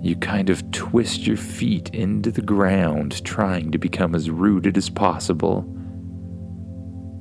You 0.00 0.16
kind 0.16 0.50
of 0.50 0.70
twist 0.70 1.26
your 1.26 1.36
feet 1.36 1.90
into 1.94 2.30
the 2.30 2.42
ground, 2.42 3.24
trying 3.24 3.70
to 3.72 3.78
become 3.78 4.14
as 4.14 4.30
rooted 4.30 4.76
as 4.76 4.90
possible. 4.90 5.64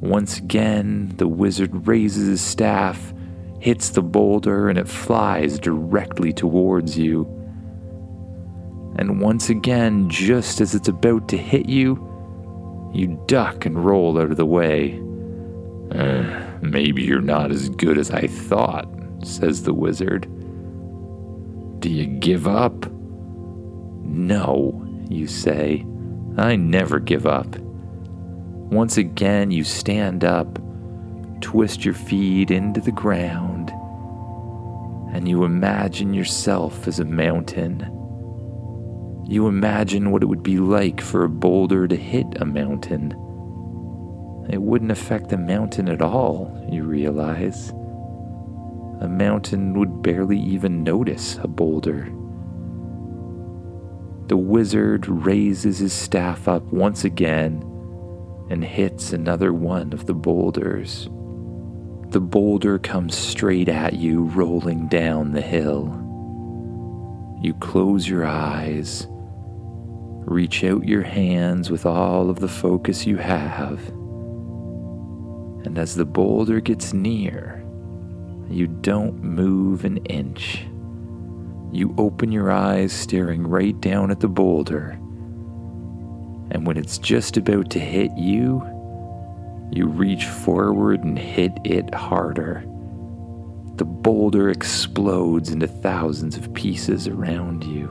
Once 0.02 0.38
again, 0.38 1.14
the 1.16 1.28
wizard 1.28 1.88
raises 1.88 2.28
his 2.28 2.42
staff, 2.42 3.14
hits 3.60 3.90
the 3.90 4.02
boulder, 4.02 4.70
and 4.70 4.78
it 4.78 4.88
flies 4.88 5.58
directly 5.60 6.34
towards 6.34 6.98
you. 6.98 7.24
And 8.98 9.22
once 9.22 9.50
again, 9.50 10.10
just 10.10 10.62
as 10.62 10.76
it's 10.76 10.90
about 10.90 11.28
to 11.30 11.38
hit 11.38 11.68
you, 11.68 11.96
you 12.94 13.22
duck 13.28 13.66
and 13.66 13.84
roll 13.84 14.20
out 14.20 14.30
of 14.30 14.38
the 14.38 14.46
way. 14.46 15.03
Uh, 15.94 16.58
maybe 16.62 17.04
you're 17.04 17.22
not 17.22 17.52
as 17.52 17.70
good 17.70 17.98
as 17.98 18.10
I 18.10 18.28
thought, 18.28 18.88
says 19.24 19.64
the 19.64 19.74
wizard. 19.74 20.24
Do 21.80 21.90
you 21.90 22.06
give 22.06 22.48
up? 22.48 22.90
No, 22.92 24.86
you 25.10 25.28
say. 25.28 25.86
I 26.38 26.56
never 26.56 27.00
give 27.00 27.28
up. 27.28 27.58
Once 27.58 28.98
again, 28.98 29.52
you 29.52 29.64
stand 29.64 30.24
up, 30.24 30.58
twist 31.42 31.86
your 31.86 31.94
feet 31.94 32.50
into 32.50 32.82
the 32.82 32.92
ground, 32.92 33.70
and 35.14 35.28
you 35.28 35.44
imagine 35.44 36.14
yourself 36.14 36.88
as 36.88 37.00
a 37.00 37.06
mountain. 37.06 37.82
You 39.28 39.48
imagine 39.48 40.10
what 40.10 40.24
it 40.24 40.26
would 40.26 40.42
be 40.42 40.58
like 40.58 41.02
for 41.02 41.24
a 41.24 41.30
boulder 41.30 41.88
to 41.88 41.96
hit 41.96 42.26
a 42.42 42.46
mountain. 42.46 43.14
It 44.50 44.62
wouldn't 44.62 44.92
affect 44.92 45.30
the 45.30 45.38
mountain 45.38 45.90
at 45.90 46.02
all, 46.02 46.66
you 46.70 46.84
realize. 46.84 47.70
A 49.02 49.08
mountain 49.08 49.74
would 49.78 50.02
barely 50.02 50.40
even 50.40 50.84
notice 50.84 51.38
a 51.42 51.48
boulder. 51.48 52.06
The 54.28 54.38
wizard 54.38 55.08
raises 55.08 55.80
his 55.80 55.94
staff 55.94 56.48
up 56.48 56.64
once 56.64 57.04
again 57.04 57.62
and 58.50 58.64
hits 58.64 59.14
another 59.14 59.54
one 59.54 59.94
of 59.94 60.06
the 60.06 60.14
boulders. 60.14 61.10
The 62.10 62.22
boulder 62.22 62.80
comes 62.80 63.16
straight 63.16 63.70
at 63.70 63.94
you, 63.94 64.24
rolling 64.24 64.88
down 64.88 65.32
the 65.32 65.42
hill. 65.42 66.00
You 67.42 67.54
close 67.56 68.08
your 68.08 68.26
eyes 68.26 69.08
Reach 70.26 70.64
out 70.64 70.88
your 70.88 71.04
hands 71.04 71.70
with 71.70 71.86
all 71.86 72.30
of 72.30 72.40
the 72.40 72.48
focus 72.48 73.06
you 73.06 73.18
have. 73.18 73.82
And 75.64 75.78
as 75.78 75.96
the 75.96 76.06
boulder 76.06 76.60
gets 76.60 76.94
near, 76.94 77.64
you 78.50 78.68
don't 78.68 79.24
move 79.24 79.86
an 79.86 79.98
inch. 80.06 80.66
You 81.72 81.96
open 81.98 82.32
your 82.32 82.52
eyes, 82.52 82.92
staring 82.94 83.48
right 83.48 83.80
down 83.82 84.12
at 84.12 84.20
the 84.20 84.28
boulder. 84.28 84.92
And 86.52 86.68
when 86.68 86.78
it's 86.78 86.98
just 86.98 87.38
about 87.38 87.70
to 87.72 87.80
hit 87.80 88.12
you, 88.18 88.62
you 89.72 89.88
reach 89.88 90.26
forward 90.26 91.04
and 91.04 91.18
hit 91.18 91.52
it 91.64 91.94
harder. 91.96 92.64
The 93.78 93.86
boulder 93.86 94.50
explodes 94.50 95.50
into 95.50 95.68
thousands 95.68 96.38
of 96.38 96.54
pieces 96.54 97.08
around 97.08 97.64
you. 97.64 97.90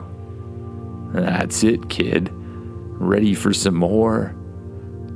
That's 1.13 1.65
it, 1.65 1.89
kid. 1.91 2.31
Ready 2.33 3.35
for 3.35 3.53
some 3.53 3.75
more? 3.75 4.37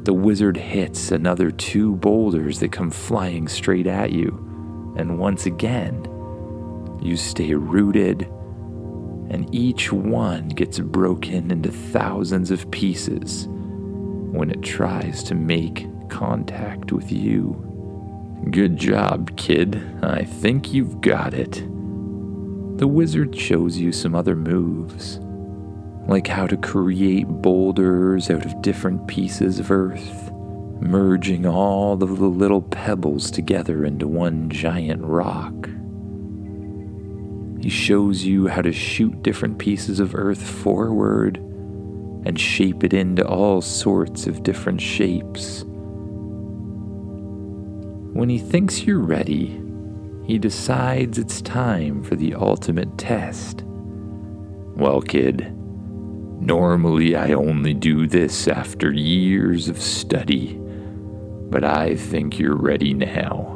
The 0.07 0.15
wizard 0.15 0.57
hits 0.57 1.11
another 1.11 1.51
two 1.51 1.97
boulders 1.97 2.61
that 2.61 2.71
come 2.71 2.93
flying 2.93 3.49
straight 3.49 3.89
at 3.89 4.13
you, 4.13 4.95
and 4.97 5.19
once 5.19 5.47
again, 5.47 6.07
you 7.03 7.17
stay 7.17 7.55
rooted, 7.55 8.23
and 9.31 9.53
each 9.53 9.93
one 9.93 10.49
gets 10.51 10.79
broken 10.79 11.51
into 11.51 11.73
thousands 11.73 12.53
of 12.53 12.71
pieces 12.71 13.49
when 13.49 14.49
it 14.49 14.63
tries 14.63 15.25
to 15.25 15.35
make 15.35 15.89
contact 16.09 16.93
with 16.93 17.11
you. 17.11 17.61
Good 18.53 18.77
job, 18.77 19.37
kid. 19.37 19.83
I 20.05 20.23
think 20.23 20.73
you've 20.73 21.01
got 21.01 21.35
it. 21.35 21.65
The 22.79 22.87
wizard 22.87 23.37
shows 23.37 23.77
you 23.77 23.91
some 23.91 24.15
other 24.15 24.37
moves 24.37 25.19
like 26.09 26.27
how 26.27 26.47
to 26.47 26.57
create 26.57 27.27
boulders 27.27 28.31
out 28.31 28.45
of 28.45 28.63
different 28.63 29.07
pieces 29.09 29.59
of 29.59 29.71
earth, 29.71 30.31
merging 30.81 31.47
all 31.47 31.95
of 31.95 32.01
the 32.01 32.07
little 32.07 32.63
pebbles 32.63 33.31
together 33.31 33.85
into 33.85 34.07
one 34.07 34.49
giant 34.49 35.03
rock. 35.03 35.69
He 37.61 37.71
shows 37.71 38.25
you 38.25 38.47
how 38.47 38.63
to 38.63 38.73
shoot 38.73 39.23
different 39.23 39.59
pieces 39.59 39.99
of 39.99 40.15
earth 40.15 40.43
forward 40.43 41.39
and 42.25 42.39
shape 42.39 42.85
it 42.85 42.93
into 42.93 43.27
all 43.27 43.61
sorts 43.61 44.27
of 44.27 44.43
different 44.43 44.81
shapes. 44.81 45.65
When 48.13 48.29
he 48.29 48.39
thinks 48.39 48.83
you're 48.83 49.01
ready, 49.01 49.61
he 50.25 50.39
decides 50.39 51.19
it's 51.19 51.41
time 51.43 52.03
for 52.03 52.17
the 52.17 52.35
ultimate 52.35 52.97
test. 52.99 53.63
Well, 54.77 55.01
kid, 55.01 55.56
Normally, 56.41 57.17
I 57.17 57.33
only 57.33 57.75
do 57.75 58.07
this 58.07 58.47
after 58.47 58.93
years 58.93 59.69
of 59.69 59.81
study, 59.81 60.59
but 61.51 61.65
I 61.65 61.97
think 61.97 62.39
you're 62.39 62.57
ready 62.57 62.95
now. 62.95 63.55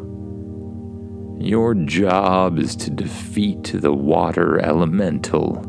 Your 1.39 1.75
job 1.75 2.59
is 2.59 2.77
to 2.77 2.91
defeat 2.91 3.73
the 3.75 3.93
water 3.93 4.59
elemental 4.61 5.65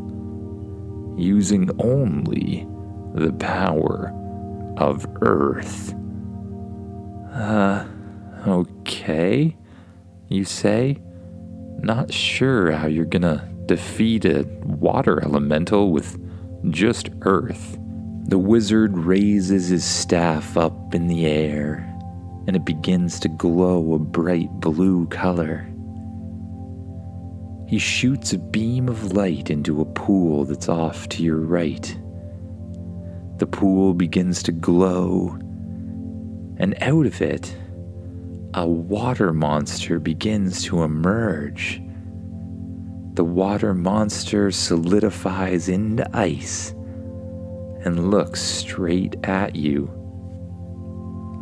using 1.18 1.70
only 1.80 2.68
the 3.14 3.34
power 3.34 4.14
of 4.78 5.06
Earth. 5.22 5.94
Uh, 7.34 7.86
okay, 8.48 9.56
you 10.30 10.44
say? 10.44 10.98
Not 11.80 12.12
sure 12.12 12.72
how 12.72 12.88
you're 12.88 13.06
gonna 13.06 13.50
defeat 13.66 14.26
a 14.26 14.46
water 14.64 15.24
elemental 15.24 15.92
with 15.92 16.18
just 16.70 17.10
earth. 17.22 17.78
The 18.26 18.38
wizard 18.38 18.98
raises 18.98 19.70
his 19.70 19.84
staff 19.84 20.56
up 20.56 20.94
in 20.94 21.08
the 21.08 21.26
air, 21.26 21.88
and 22.48 22.56
it 22.56 22.66
begins 22.66 23.20
to 23.22 23.30
glow 23.30 23.94
a 23.94 24.00
bright 24.00 24.52
blue 24.60 25.08
color. 25.08 25.68
He 27.68 27.80
shoots 27.80 28.34
a 28.34 28.38
beam 28.38 28.90
of 28.90 29.14
light 29.14 29.50
into 29.50 29.82
a 29.82 29.86
pool 29.86 30.46
that's 30.46 30.70
off 30.70 31.10
to 31.10 31.24
your 31.24 31.38
right. 31.38 31.98
The 33.38 33.48
pool 33.48 33.94
begins 33.94 34.44
to 34.44 34.52
glow, 34.52 35.38
and 36.58 36.76
out 36.82 37.06
of 37.06 37.22
it, 37.22 37.56
a 38.54 38.68
water 38.68 39.34
monster 39.34 40.00
begins 40.00 40.64
to 40.66 40.84
emerge 40.84 41.82
the 43.14 43.26
water 43.26 43.74
monster 43.74 44.52
solidifies 44.52 45.68
into 45.68 46.10
ice 46.18 46.72
and 47.84 48.10
looks 48.10 48.42
straight 48.42 49.18
at 49.24 49.54
you. 49.54 49.90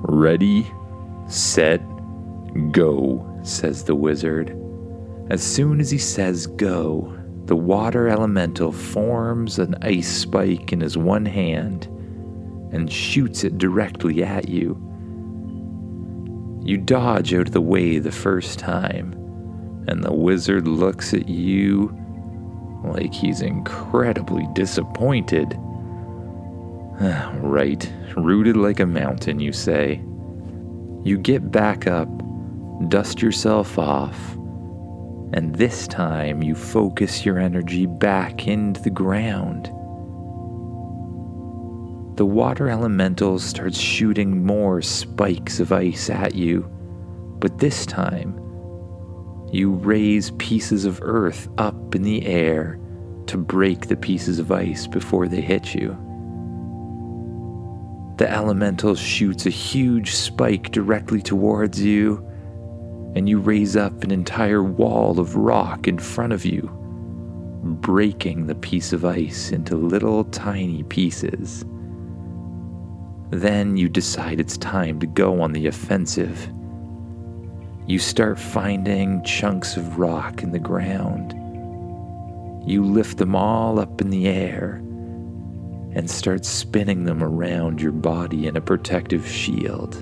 Ready, 0.02 0.66
set, 1.28 1.80
go, 2.72 3.40
says 3.44 3.84
the 3.84 3.94
wizard. 3.94 4.58
As 5.30 5.44
soon 5.44 5.80
as 5.80 5.92
he 5.92 6.00
says 6.00 6.48
go, 6.48 7.16
the 7.46 7.56
water 7.56 8.08
elemental 8.08 8.72
forms 8.72 9.60
an 9.60 9.76
ice 9.84 10.08
spike 10.08 10.74
in 10.74 10.82
his 10.82 10.98
one 10.98 11.26
hand 11.26 11.86
and 12.72 12.92
shoots 12.92 13.44
it 13.44 13.60
directly 13.60 14.24
at 14.24 14.50
you. 14.50 14.72
You 16.64 16.78
dodge 16.78 17.34
out 17.36 17.48
of 17.48 17.54
the 17.54 17.62
way 17.62 18.00
the 18.00 18.12
first 18.12 18.58
time 18.58 19.19
and 19.90 20.04
the 20.04 20.14
wizard 20.14 20.68
looks 20.68 21.16
at 21.16 21.28
you 21.28 21.98
like 22.84 23.12
he's 23.12 23.42
incredibly 23.42 24.48
disappointed. 24.54 25.58
right, 27.42 27.92
rooted 28.16 28.56
like 28.56 28.80
a 28.80 28.86
mountain, 28.86 29.40
you 29.40 29.52
say. 29.52 29.96
You 31.04 31.18
get 31.18 31.52
back 31.52 31.88
up, 31.88 32.08
dust 32.90 33.20
yourself 33.20 33.80
off, 33.80 34.36
and 35.34 35.56
this 35.56 35.88
time 35.88 36.44
you 36.44 36.54
focus 36.54 37.26
your 37.26 37.40
energy 37.40 37.88
back 37.88 38.48
into 38.48 38.80
the 38.82 38.92
ground. 38.92 39.66
The 42.18 42.28
water 42.28 42.70
elemental 42.70 43.40
starts 43.40 43.80
shooting 43.80 44.46
more 44.46 44.84
spikes 44.84 45.60
of 45.60 45.72
ice 45.72 46.12
at 46.12 46.36
you, 46.36 46.70
but 47.40 47.58
this 47.58 47.88
time 47.88 48.49
you 49.52 49.72
raise 49.72 50.32
pieces 50.32 50.86
of 50.86 51.00
earth 51.02 51.48
up 51.58 51.96
in 51.96 52.04
the 52.04 52.26
air 52.26 52.80
to 53.28 53.38
break 53.38 53.88
the 53.88 53.96
pieces 53.96 54.40
of 54.40 54.52
ice 54.52 54.88
before 54.88 55.28
they 55.28 55.42
hit 55.42 55.74
you. 55.74 55.98
The 58.18 58.30
elemental 58.30 58.96
shoots 58.96 59.46
a 59.46 59.52
huge 59.52 60.14
spike 60.14 60.72
directly 60.72 61.22
towards 61.22 61.80
you, 61.82 62.26
and 63.16 63.30
you 63.30 63.40
raise 63.40 63.76
up 63.76 64.04
an 64.04 64.12
entire 64.12 64.62
wall 64.62 65.20
of 65.20 65.36
rock 65.36 65.88
in 65.88 65.98
front 65.98 66.34
of 66.34 66.46
you, 66.46 66.70
breaking 67.64 68.48
the 68.48 68.56
piece 68.56 68.94
of 68.94 69.06
ice 69.06 69.52
into 69.52 69.76
little 69.76 70.26
tiny 70.26 70.84
pieces. 70.84 71.64
Then 73.30 73.78
you 73.78 73.88
decide 73.88 74.40
it's 74.40 74.58
time 74.58 75.00
to 75.00 75.08
go 75.08 75.42
on 75.42 75.54
the 75.54 75.68
offensive. 75.68 76.52
You 77.90 77.98
start 77.98 78.38
finding 78.38 79.24
chunks 79.24 79.76
of 79.76 79.98
rock 79.98 80.44
in 80.44 80.52
the 80.52 80.60
ground. 80.60 81.34
You 82.70 82.86
lift 82.86 83.18
them 83.18 83.36
all 83.36 83.80
up 83.80 84.00
in 84.00 84.12
the 84.12 84.28
air 84.28 84.76
and 85.96 86.08
start 86.08 86.46
spinning 86.46 87.06
them 87.06 87.24
around 87.24 87.82
your 87.82 87.92
body 87.92 88.46
in 88.46 88.56
a 88.56 88.62
protective 88.62 89.28
shield. 89.28 89.96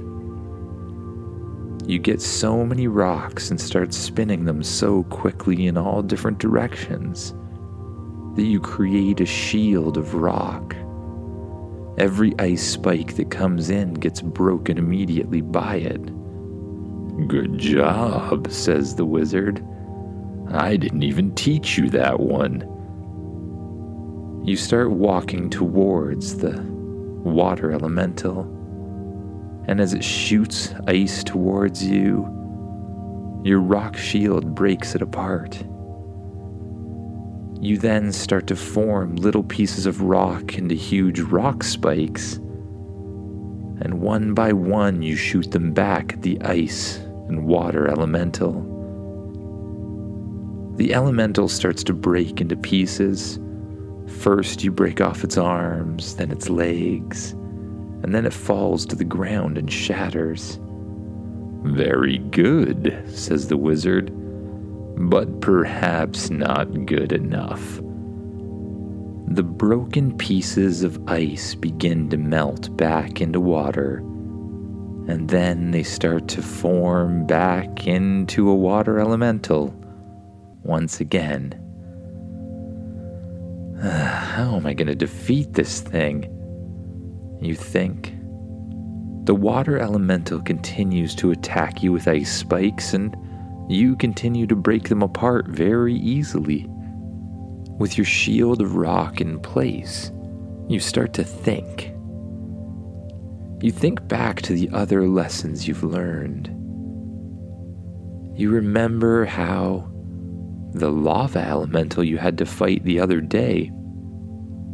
You 1.90 1.98
get 1.98 2.22
so 2.22 2.66
many 2.66 2.90
rocks 2.90 3.52
and 3.52 3.62
start 3.62 3.94
spinning 3.94 4.44
them 4.44 4.64
so 4.64 5.04
quickly 5.04 5.66
in 5.66 5.78
all 5.78 6.02
different 6.02 6.40
directions 6.40 7.34
that 8.36 8.44
you 8.44 8.60
create 8.60 9.22
a 9.22 9.26
shield 9.26 9.96
of 9.96 10.14
rock. 10.14 10.76
Every 11.98 12.38
ice 12.38 12.68
spike 12.68 13.16
that 13.16 13.32
comes 13.32 13.70
in 13.70 13.94
gets 13.94 14.22
broken 14.22 14.78
immediately 14.78 15.40
by 15.40 15.78
it. 15.78 16.17
Good 17.26 17.58
job, 17.58 18.52
says 18.52 18.96
the 18.96 19.04
wizard. 19.04 19.66
I 20.52 20.78
didn't 20.78 21.02
even 21.02 21.34
teach 21.34 21.76
you 21.76 21.90
that 21.90 22.20
one. 22.20 22.62
You 24.46 24.56
start 24.56 24.92
walking 24.92 25.50
towards 25.50 26.38
the 26.38 26.62
water 26.62 27.72
elemental, 27.72 28.42
and 29.68 29.82
as 29.82 29.96
it 29.96 30.04
shoots 30.04 30.76
ice 30.86 31.24
towards 31.24 31.84
you, 31.84 32.22
your 33.44 33.62
rock 33.62 33.98
shield 33.98 34.54
breaks 34.54 34.94
it 34.94 35.02
apart. 35.02 35.56
You 37.60 37.80
then 37.80 38.12
start 38.12 38.46
to 38.48 38.56
form 38.56 39.16
little 39.16 39.44
pieces 39.44 39.88
of 39.88 40.04
rock 40.04 40.56
into 40.56 40.76
huge 40.76 41.20
rock 41.20 41.64
spikes, 41.64 42.36
and 43.82 44.02
one 44.02 44.36
by 44.36 44.54
one 44.54 45.02
you 45.02 45.16
shoot 45.16 45.50
them 45.50 45.74
back 45.74 46.14
at 46.14 46.22
the 46.22 46.40
ice 46.42 47.02
and 47.28 47.46
water 47.46 47.88
elemental. 47.88 48.64
The 50.78 50.94
elemental 50.94 51.48
starts 51.48 51.84
to 51.86 51.94
break 51.94 52.40
into 52.40 52.56
pieces 52.56 53.40
First, 54.08 54.64
you 54.64 54.72
break 54.72 55.02
off 55.02 55.24
its 55.24 55.38
arms, 55.38 56.16
then 56.16 56.32
its 56.32 56.50
legs, 56.50 57.34
and 58.04 58.16
then 58.16 58.26
it 58.26 58.34
falls 58.34 58.86
to 58.88 58.96
the 58.96 59.04
ground 59.04 59.58
and 59.58 59.72
shatters. 59.72 60.60
Very 61.64 62.18
good, 62.18 63.04
says 63.08 63.50
the 63.50 63.58
wizard, 63.58 64.12
but 65.10 65.42
perhaps 65.42 66.30
not 66.30 66.86
good 66.86 67.12
enough. 67.12 67.82
The 69.28 69.44
broken 69.44 70.18
pieces 70.18 70.84
of 70.84 71.06
ice 71.10 71.54
begin 71.54 72.10
to 72.10 72.18
melt 72.18 72.76
back 72.78 73.20
into 73.20 73.42
water, 73.42 74.02
and 75.08 75.30
then 75.30 75.72
they 75.72 75.84
start 75.84 76.28
to 76.28 76.42
form 76.42 77.26
back 77.26 77.88
into 77.88 78.50
a 78.50 78.56
water 78.56 79.00
elemental 79.00 79.74
once 80.64 81.00
again. 81.00 81.54
How 83.82 84.56
am 84.56 84.66
I 84.66 84.74
going 84.74 84.88
to 84.88 84.96
defeat 84.96 85.54
this 85.54 85.80
thing? 85.80 86.34
You 87.42 87.56
think. 87.56 88.14
The 89.24 89.36
water 89.36 89.78
elemental 89.78 90.42
continues 90.42 91.16
to 91.16 91.32
attack 91.32 91.84
you 91.84 91.92
with 91.92 92.08
ice 92.08 92.32
spikes, 92.32 92.94
and 92.94 93.16
you 93.70 93.96
continue 93.96 94.48
to 94.48 94.56
break 94.56 94.90
them 94.90 95.02
apart 95.02 95.48
very 95.48 95.96
easily. 95.96 96.66
With 97.78 97.98
your 97.98 98.06
shield 98.06 98.62
of 98.62 98.76
rock 98.76 99.22
in 99.22 99.40
place, 99.40 100.12
you 100.68 100.80
start 100.80 101.14
to 101.14 101.24
think. 101.24 101.94
You 103.60 103.72
think 103.72 104.08
back 104.08 104.42
to 104.44 104.54
the 104.54 104.70
other 104.72 105.08
lessons 105.08 105.68
you've 105.68 105.84
learned. 105.84 106.48
You 108.38 108.52
remember 108.52 109.26
how 109.26 109.90
the 110.74 110.92
lava 110.92 111.40
elemental 111.40 112.04
you 112.04 112.20
had 112.20 112.38
to 112.38 112.46
fight 112.46 112.84
the 112.84 113.00
other 113.00 113.20
day 113.20 113.72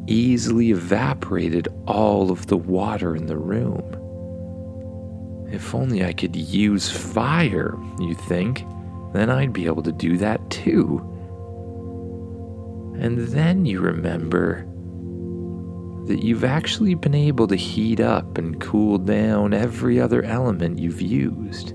easily 0.08 0.72
evaporated 0.72 1.70
all 1.88 2.30
of 2.30 2.48
the 2.48 2.58
water 2.58 3.16
in 3.16 3.26
the 3.26 3.38
room. 3.38 3.82
If 5.50 5.74
only 5.74 6.04
I 6.04 6.12
could 6.14 6.36
use 6.36 6.90
fire, 6.90 7.78
you 8.00 8.16
think, 8.16 8.66
then 9.14 9.30
I'd 9.30 9.54
be 9.54 9.66
able 9.66 9.84
to 9.84 9.92
do 9.94 10.18
that 10.18 10.50
too. 10.50 11.00
And 13.00 13.20
then 13.30 13.66
you 13.66 13.80
remember 13.80 14.66
that 16.06 16.24
you've 16.24 16.44
actually 16.44 16.96
been 16.96 17.16
able 17.16 17.48
to 17.48 17.56
heat 17.56 18.00
up 18.00 18.38
and 18.38 18.60
cool 18.60 18.98
down 18.98 19.54
every 19.54 20.00
other 20.00 20.24
element 20.24 20.80
you've 20.80 21.02
used. 21.02 21.74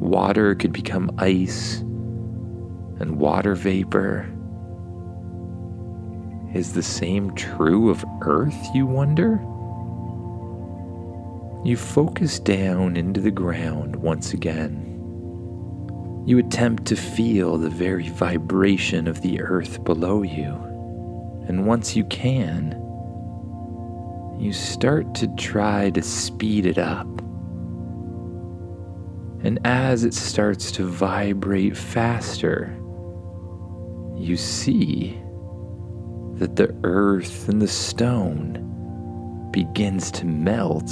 Water 0.00 0.54
could 0.54 0.72
become 0.72 1.10
ice, 1.18 1.78
and 3.00 3.18
water 3.18 3.54
vapor. 3.54 4.28
Is 6.54 6.72
the 6.72 6.82
same 6.82 7.34
true 7.34 7.90
of 7.90 8.04
Earth, 8.22 8.56
you 8.74 8.86
wonder? 8.86 9.40
You 11.64 11.76
focus 11.76 12.38
down 12.38 12.96
into 12.96 13.20
the 13.20 13.30
ground 13.30 13.96
once 13.96 14.32
again. 14.32 14.84
You 16.26 16.38
attempt 16.38 16.84
to 16.86 16.96
feel 16.96 17.58
the 17.58 17.70
very 17.70 18.08
vibration 18.10 19.08
of 19.08 19.22
the 19.22 19.40
earth 19.40 19.82
below 19.82 20.22
you, 20.22 20.54
and 21.48 21.66
once 21.66 21.96
you 21.96 22.04
can, 22.04 22.72
you 24.38 24.52
start 24.52 25.14
to 25.16 25.26
try 25.36 25.90
to 25.90 26.02
speed 26.02 26.66
it 26.66 26.78
up. 26.78 27.06
And 29.42 29.58
as 29.64 30.04
it 30.04 30.14
starts 30.14 30.70
to 30.72 30.86
vibrate 30.86 31.76
faster, 31.76 32.74
you 34.16 34.36
see 34.36 35.20
that 36.34 36.56
the 36.56 36.76
earth 36.84 37.48
and 37.48 37.62
the 37.62 37.68
stone 37.68 39.48
begins 39.50 40.10
to 40.12 40.26
melt 40.26 40.90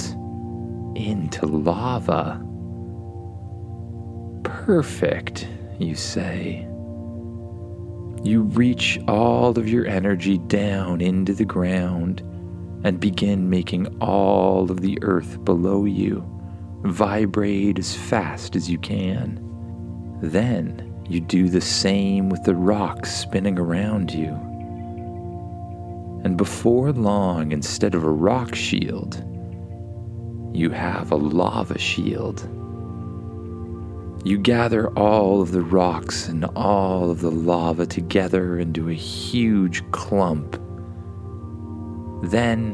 into 0.95 1.45
lava. 1.45 2.43
Perfect, 4.43 5.47
you 5.79 5.93
say. 5.93 6.66
You 8.23 8.43
reach 8.43 8.99
all 9.07 9.57
of 9.57 9.69
your 9.69 9.85
energy 9.85 10.37
down 10.37 11.01
into 11.01 11.33
the 11.33 11.45
ground 11.45 12.21
and 12.83 12.99
begin 12.99 13.49
making 13.49 13.87
all 13.99 14.71
of 14.71 14.81
the 14.81 14.97
earth 15.01 15.43
below 15.43 15.85
you 15.85 16.25
vibrate 16.83 17.79
as 17.79 17.95
fast 17.95 18.55
as 18.55 18.69
you 18.69 18.77
can. 18.77 19.43
Then 20.21 20.93
you 21.09 21.19
do 21.19 21.49
the 21.49 21.61
same 21.61 22.29
with 22.29 22.43
the 22.43 22.55
rocks 22.55 23.13
spinning 23.15 23.57
around 23.57 24.11
you. 24.11 24.29
And 26.23 26.37
before 26.37 26.91
long, 26.91 27.51
instead 27.51 27.95
of 27.95 28.03
a 28.03 28.09
rock 28.09 28.55
shield, 28.55 29.23
you 30.53 30.69
have 30.71 31.11
a 31.11 31.15
lava 31.15 31.77
shield. 31.77 32.47
You 34.27 34.37
gather 34.37 34.89
all 34.89 35.41
of 35.41 35.51
the 35.51 35.61
rocks 35.61 36.27
and 36.27 36.45
all 36.55 37.09
of 37.09 37.21
the 37.21 37.31
lava 37.31 37.85
together 37.85 38.59
into 38.59 38.89
a 38.89 38.93
huge 38.93 39.89
clump. 39.91 40.61
Then 42.23 42.73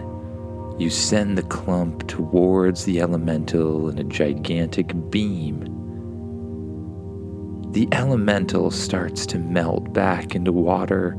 you 0.79 0.89
send 0.89 1.37
the 1.37 1.43
clump 1.43 2.07
towards 2.07 2.85
the 2.85 2.99
elemental 3.01 3.89
in 3.89 3.99
a 3.99 4.03
gigantic 4.03 4.91
beam 5.11 5.73
the 7.73 7.89
elemental 7.91 8.69
starts 8.69 9.25
to 9.25 9.39
melt 9.39 9.93
back 9.93 10.35
into 10.35 10.51
water, 10.51 11.17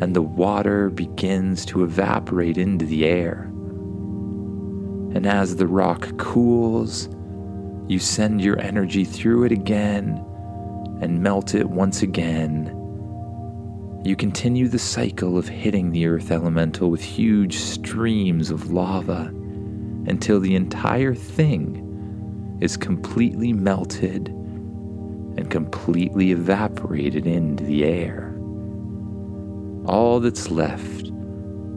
and 0.00 0.16
the 0.16 0.22
water 0.22 0.88
begins 0.88 1.66
to 1.66 1.84
evaporate 1.84 2.56
into 2.56 2.86
the 2.86 3.04
air. 3.04 3.42
And 5.12 5.26
as 5.26 5.56
the 5.56 5.66
rock 5.66 6.16
cools, 6.16 7.10
you 7.90 7.98
send 7.98 8.40
your 8.40 8.56
energy 8.60 9.04
through 9.04 9.42
it 9.42 9.50
again 9.50 10.24
and 11.02 11.20
melt 11.20 11.56
it 11.56 11.68
once 11.68 12.02
again. 12.02 12.76
You 14.04 14.14
continue 14.14 14.68
the 14.68 14.78
cycle 14.78 15.36
of 15.36 15.48
hitting 15.48 15.90
the 15.90 16.06
earth 16.06 16.30
elemental 16.30 16.88
with 16.88 17.02
huge 17.02 17.56
streams 17.56 18.52
of 18.52 18.70
lava 18.70 19.32
until 20.06 20.38
the 20.38 20.54
entire 20.54 21.16
thing 21.16 22.58
is 22.60 22.76
completely 22.76 23.52
melted 23.52 24.28
and 24.28 25.50
completely 25.50 26.30
evaporated 26.30 27.26
into 27.26 27.64
the 27.64 27.84
air. 27.84 28.32
All 29.86 30.20
that's 30.20 30.48
left 30.48 31.10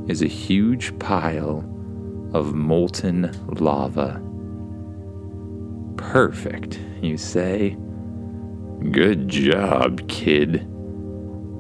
is 0.08 0.21
a 0.21 0.28
huge 0.28 0.97
pile 0.99 1.67
of 2.34 2.54
molten 2.54 3.32
lava. 3.47 4.23
Perfect, 5.97 6.79
you 7.01 7.17
say. 7.17 7.77
Good 8.91 9.29
job, 9.29 10.08
kid. 10.10 10.67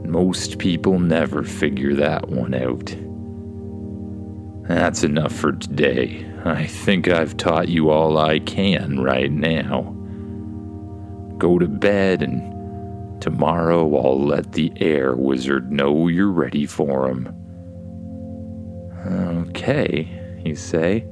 Most 0.05 0.59
people 0.59 0.99
never 0.99 1.43
figure 1.43 1.95
that 1.95 2.29
one 2.29 2.53
out. 2.53 2.95
That's 4.67 5.03
enough 5.03 5.33
for 5.33 5.51
today. 5.53 6.29
I 6.45 6.65
think 6.65 7.07
I've 7.07 7.37
taught 7.37 7.69
you 7.69 7.89
all 7.89 8.17
I 8.17 8.39
can 8.39 8.99
right 8.99 9.31
now. 9.31 9.95
Go 11.37 11.57
to 11.59 11.67
bed, 11.67 12.21
and 12.21 13.21
tomorrow 13.21 13.95
I'll 13.97 14.23
let 14.25 14.51
the 14.53 14.71
air 14.77 15.15
wizard 15.15 15.71
know 15.71 16.07
you're 16.07 16.31
ready 16.31 16.65
for 16.65 17.07
him. 17.07 17.29
Okay, 19.47 20.39
you 20.45 20.55
say. 20.55 21.05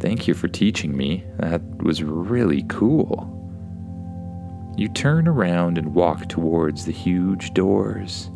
Thank 0.00 0.28
you 0.28 0.34
for 0.34 0.48
teaching 0.48 0.96
me. 0.96 1.24
That 1.38 1.62
was 1.82 2.02
really 2.02 2.64
cool. 2.68 3.34
You 4.76 4.88
turn 4.88 5.26
around 5.26 5.76
and 5.76 5.94
walk 5.94 6.28
towards 6.28 6.84
the 6.84 6.92
huge 6.92 7.52
doors. 7.52 8.30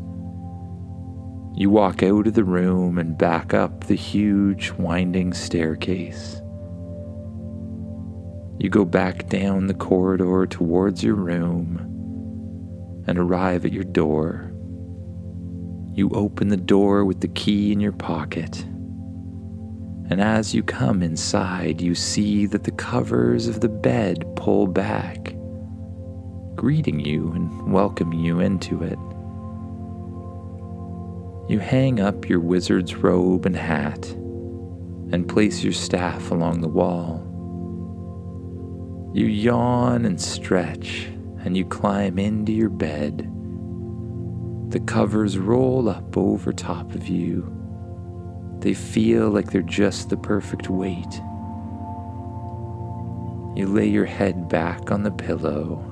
You 1.55 1.71
walk 1.71 2.03
out 2.03 2.27
of 2.27 2.35
the 2.35 2.43
room 2.43 2.99
and 2.99 3.17
back 3.17 3.55
up 3.55 3.85
the 3.85 3.95
huge 3.95 4.73
winding 4.73 5.35
staircase. 5.35 6.41
You 8.59 8.69
go 8.71 8.85
back 8.85 9.29
down 9.29 9.67
the 9.67 9.75
corridor 9.75 10.47
towards 10.47 11.05
your 11.05 11.15
room 11.15 11.77
and 13.07 13.19
arrive 13.19 13.65
at 13.65 13.73
your 13.73 13.85
door. 13.85 14.53
You 15.95 16.11
open 16.11 16.49
the 16.49 16.57
door 16.57 17.05
with 17.05 17.21
the 17.21 17.29
key 17.29 17.71
in 17.71 17.81
your 17.81 17.93
pocket. 17.93 18.65
And 20.13 20.21
as 20.21 20.53
you 20.53 20.63
come 20.63 21.03
inside, 21.03 21.81
you 21.81 21.95
see 21.95 22.45
that 22.45 22.65
the 22.65 22.71
covers 22.71 23.47
of 23.47 23.63
the 23.63 23.69
bed 23.71 24.27
pull 24.37 24.67
back 24.67 25.35
greeting 26.55 27.01
you 27.01 27.33
and 27.33 27.73
welcoming 27.73 28.21
you 28.21 28.39
into 28.39 28.83
it. 28.83 28.99
You 31.51 31.61
hang 31.61 31.99
up 31.99 32.29
your 32.29 32.41
wizard's 32.41 32.95
robe 32.95 33.47
and 33.47 33.57
hat 33.57 34.07
and 34.11 35.27
place 35.27 35.65
your 35.65 35.73
staff 35.73 36.31
along 36.31 36.61
the 36.61 36.69
wall. 36.69 37.27
You 39.15 39.25
yawn 39.25 40.05
and 40.05 40.21
stretch 40.21 41.07
and 41.39 41.57
you 41.57 41.65
climb 41.65 42.19
into 42.19 42.53
your 42.53 42.69
bed. 42.69 43.31
The 44.73 44.81
covers 44.81 45.39
roll 45.39 45.89
up 45.89 46.19
over 46.19 46.53
top 46.53 46.95
of 46.95 47.09
you. 47.09 47.62
They 48.63 48.75
feel 48.75 49.29
like 49.29 49.51
they're 49.51 49.61
just 49.61 50.09
the 50.09 50.17
perfect 50.17 50.71
weight. 50.71 51.21
You 53.57 53.67
lay 53.67 53.89
your 53.89 54.05
head 54.07 54.49
back 54.49 54.93
on 54.93 55.03
the 55.03 55.11
pillow 55.11 55.85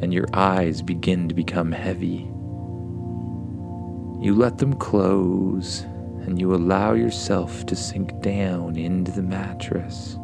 and 0.00 0.14
your 0.14 0.26
eyes 0.32 0.82
begin 0.82 1.28
to 1.28 1.34
become 1.34 1.72
heavy. 1.72 2.30
You 4.24 4.34
let 4.36 4.58
them 4.58 4.74
close 4.74 5.80
and 6.22 6.40
you 6.40 6.54
allow 6.54 6.92
yourself 6.94 7.66
to 7.66 7.74
sink 7.74 8.20
down 8.20 8.76
into 8.76 9.10
the 9.10 9.22
mattress. 9.22 10.16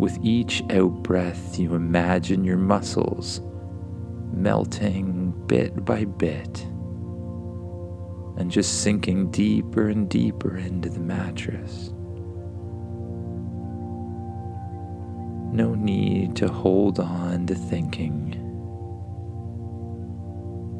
With 0.00 0.18
each 0.20 0.64
out 0.70 1.02
breath, 1.04 1.60
you 1.60 1.76
imagine 1.76 2.42
your 2.42 2.58
muscles 2.58 3.40
melting 4.32 5.32
bit 5.46 5.84
by 5.84 6.04
bit 6.04 6.66
and 8.38 8.50
just 8.50 8.82
sinking 8.82 9.30
deeper 9.30 9.88
and 9.88 10.08
deeper 10.08 10.56
into 10.56 10.88
the 10.88 11.00
mattress. 11.00 11.92
no 15.58 15.74
need 15.74 16.36
to 16.36 16.46
hold 16.46 17.00
on 17.00 17.46
to 17.46 17.54
thinking. 17.54 18.34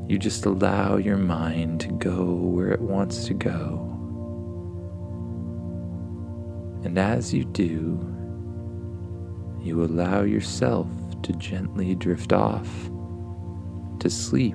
You 0.09 0.19
just 0.19 0.47
allow 0.47 0.97
your 0.97 1.17
mind 1.17 1.81
to 1.81 1.89
go 1.89 2.25
where 2.25 2.71
it 2.71 2.81
wants 2.81 3.25
to 3.27 3.35
go. 3.35 3.85
And 6.85 6.97
as 6.99 7.35
you 7.35 7.45
do, 7.45 7.99
you 9.61 9.83
allow 9.83 10.23
yourself 10.23 10.87
to 11.23 11.33
gently 11.33 11.95
drift 11.95 12.33
off 12.33 12.69
to 13.99 14.09
sleep. 14.09 14.55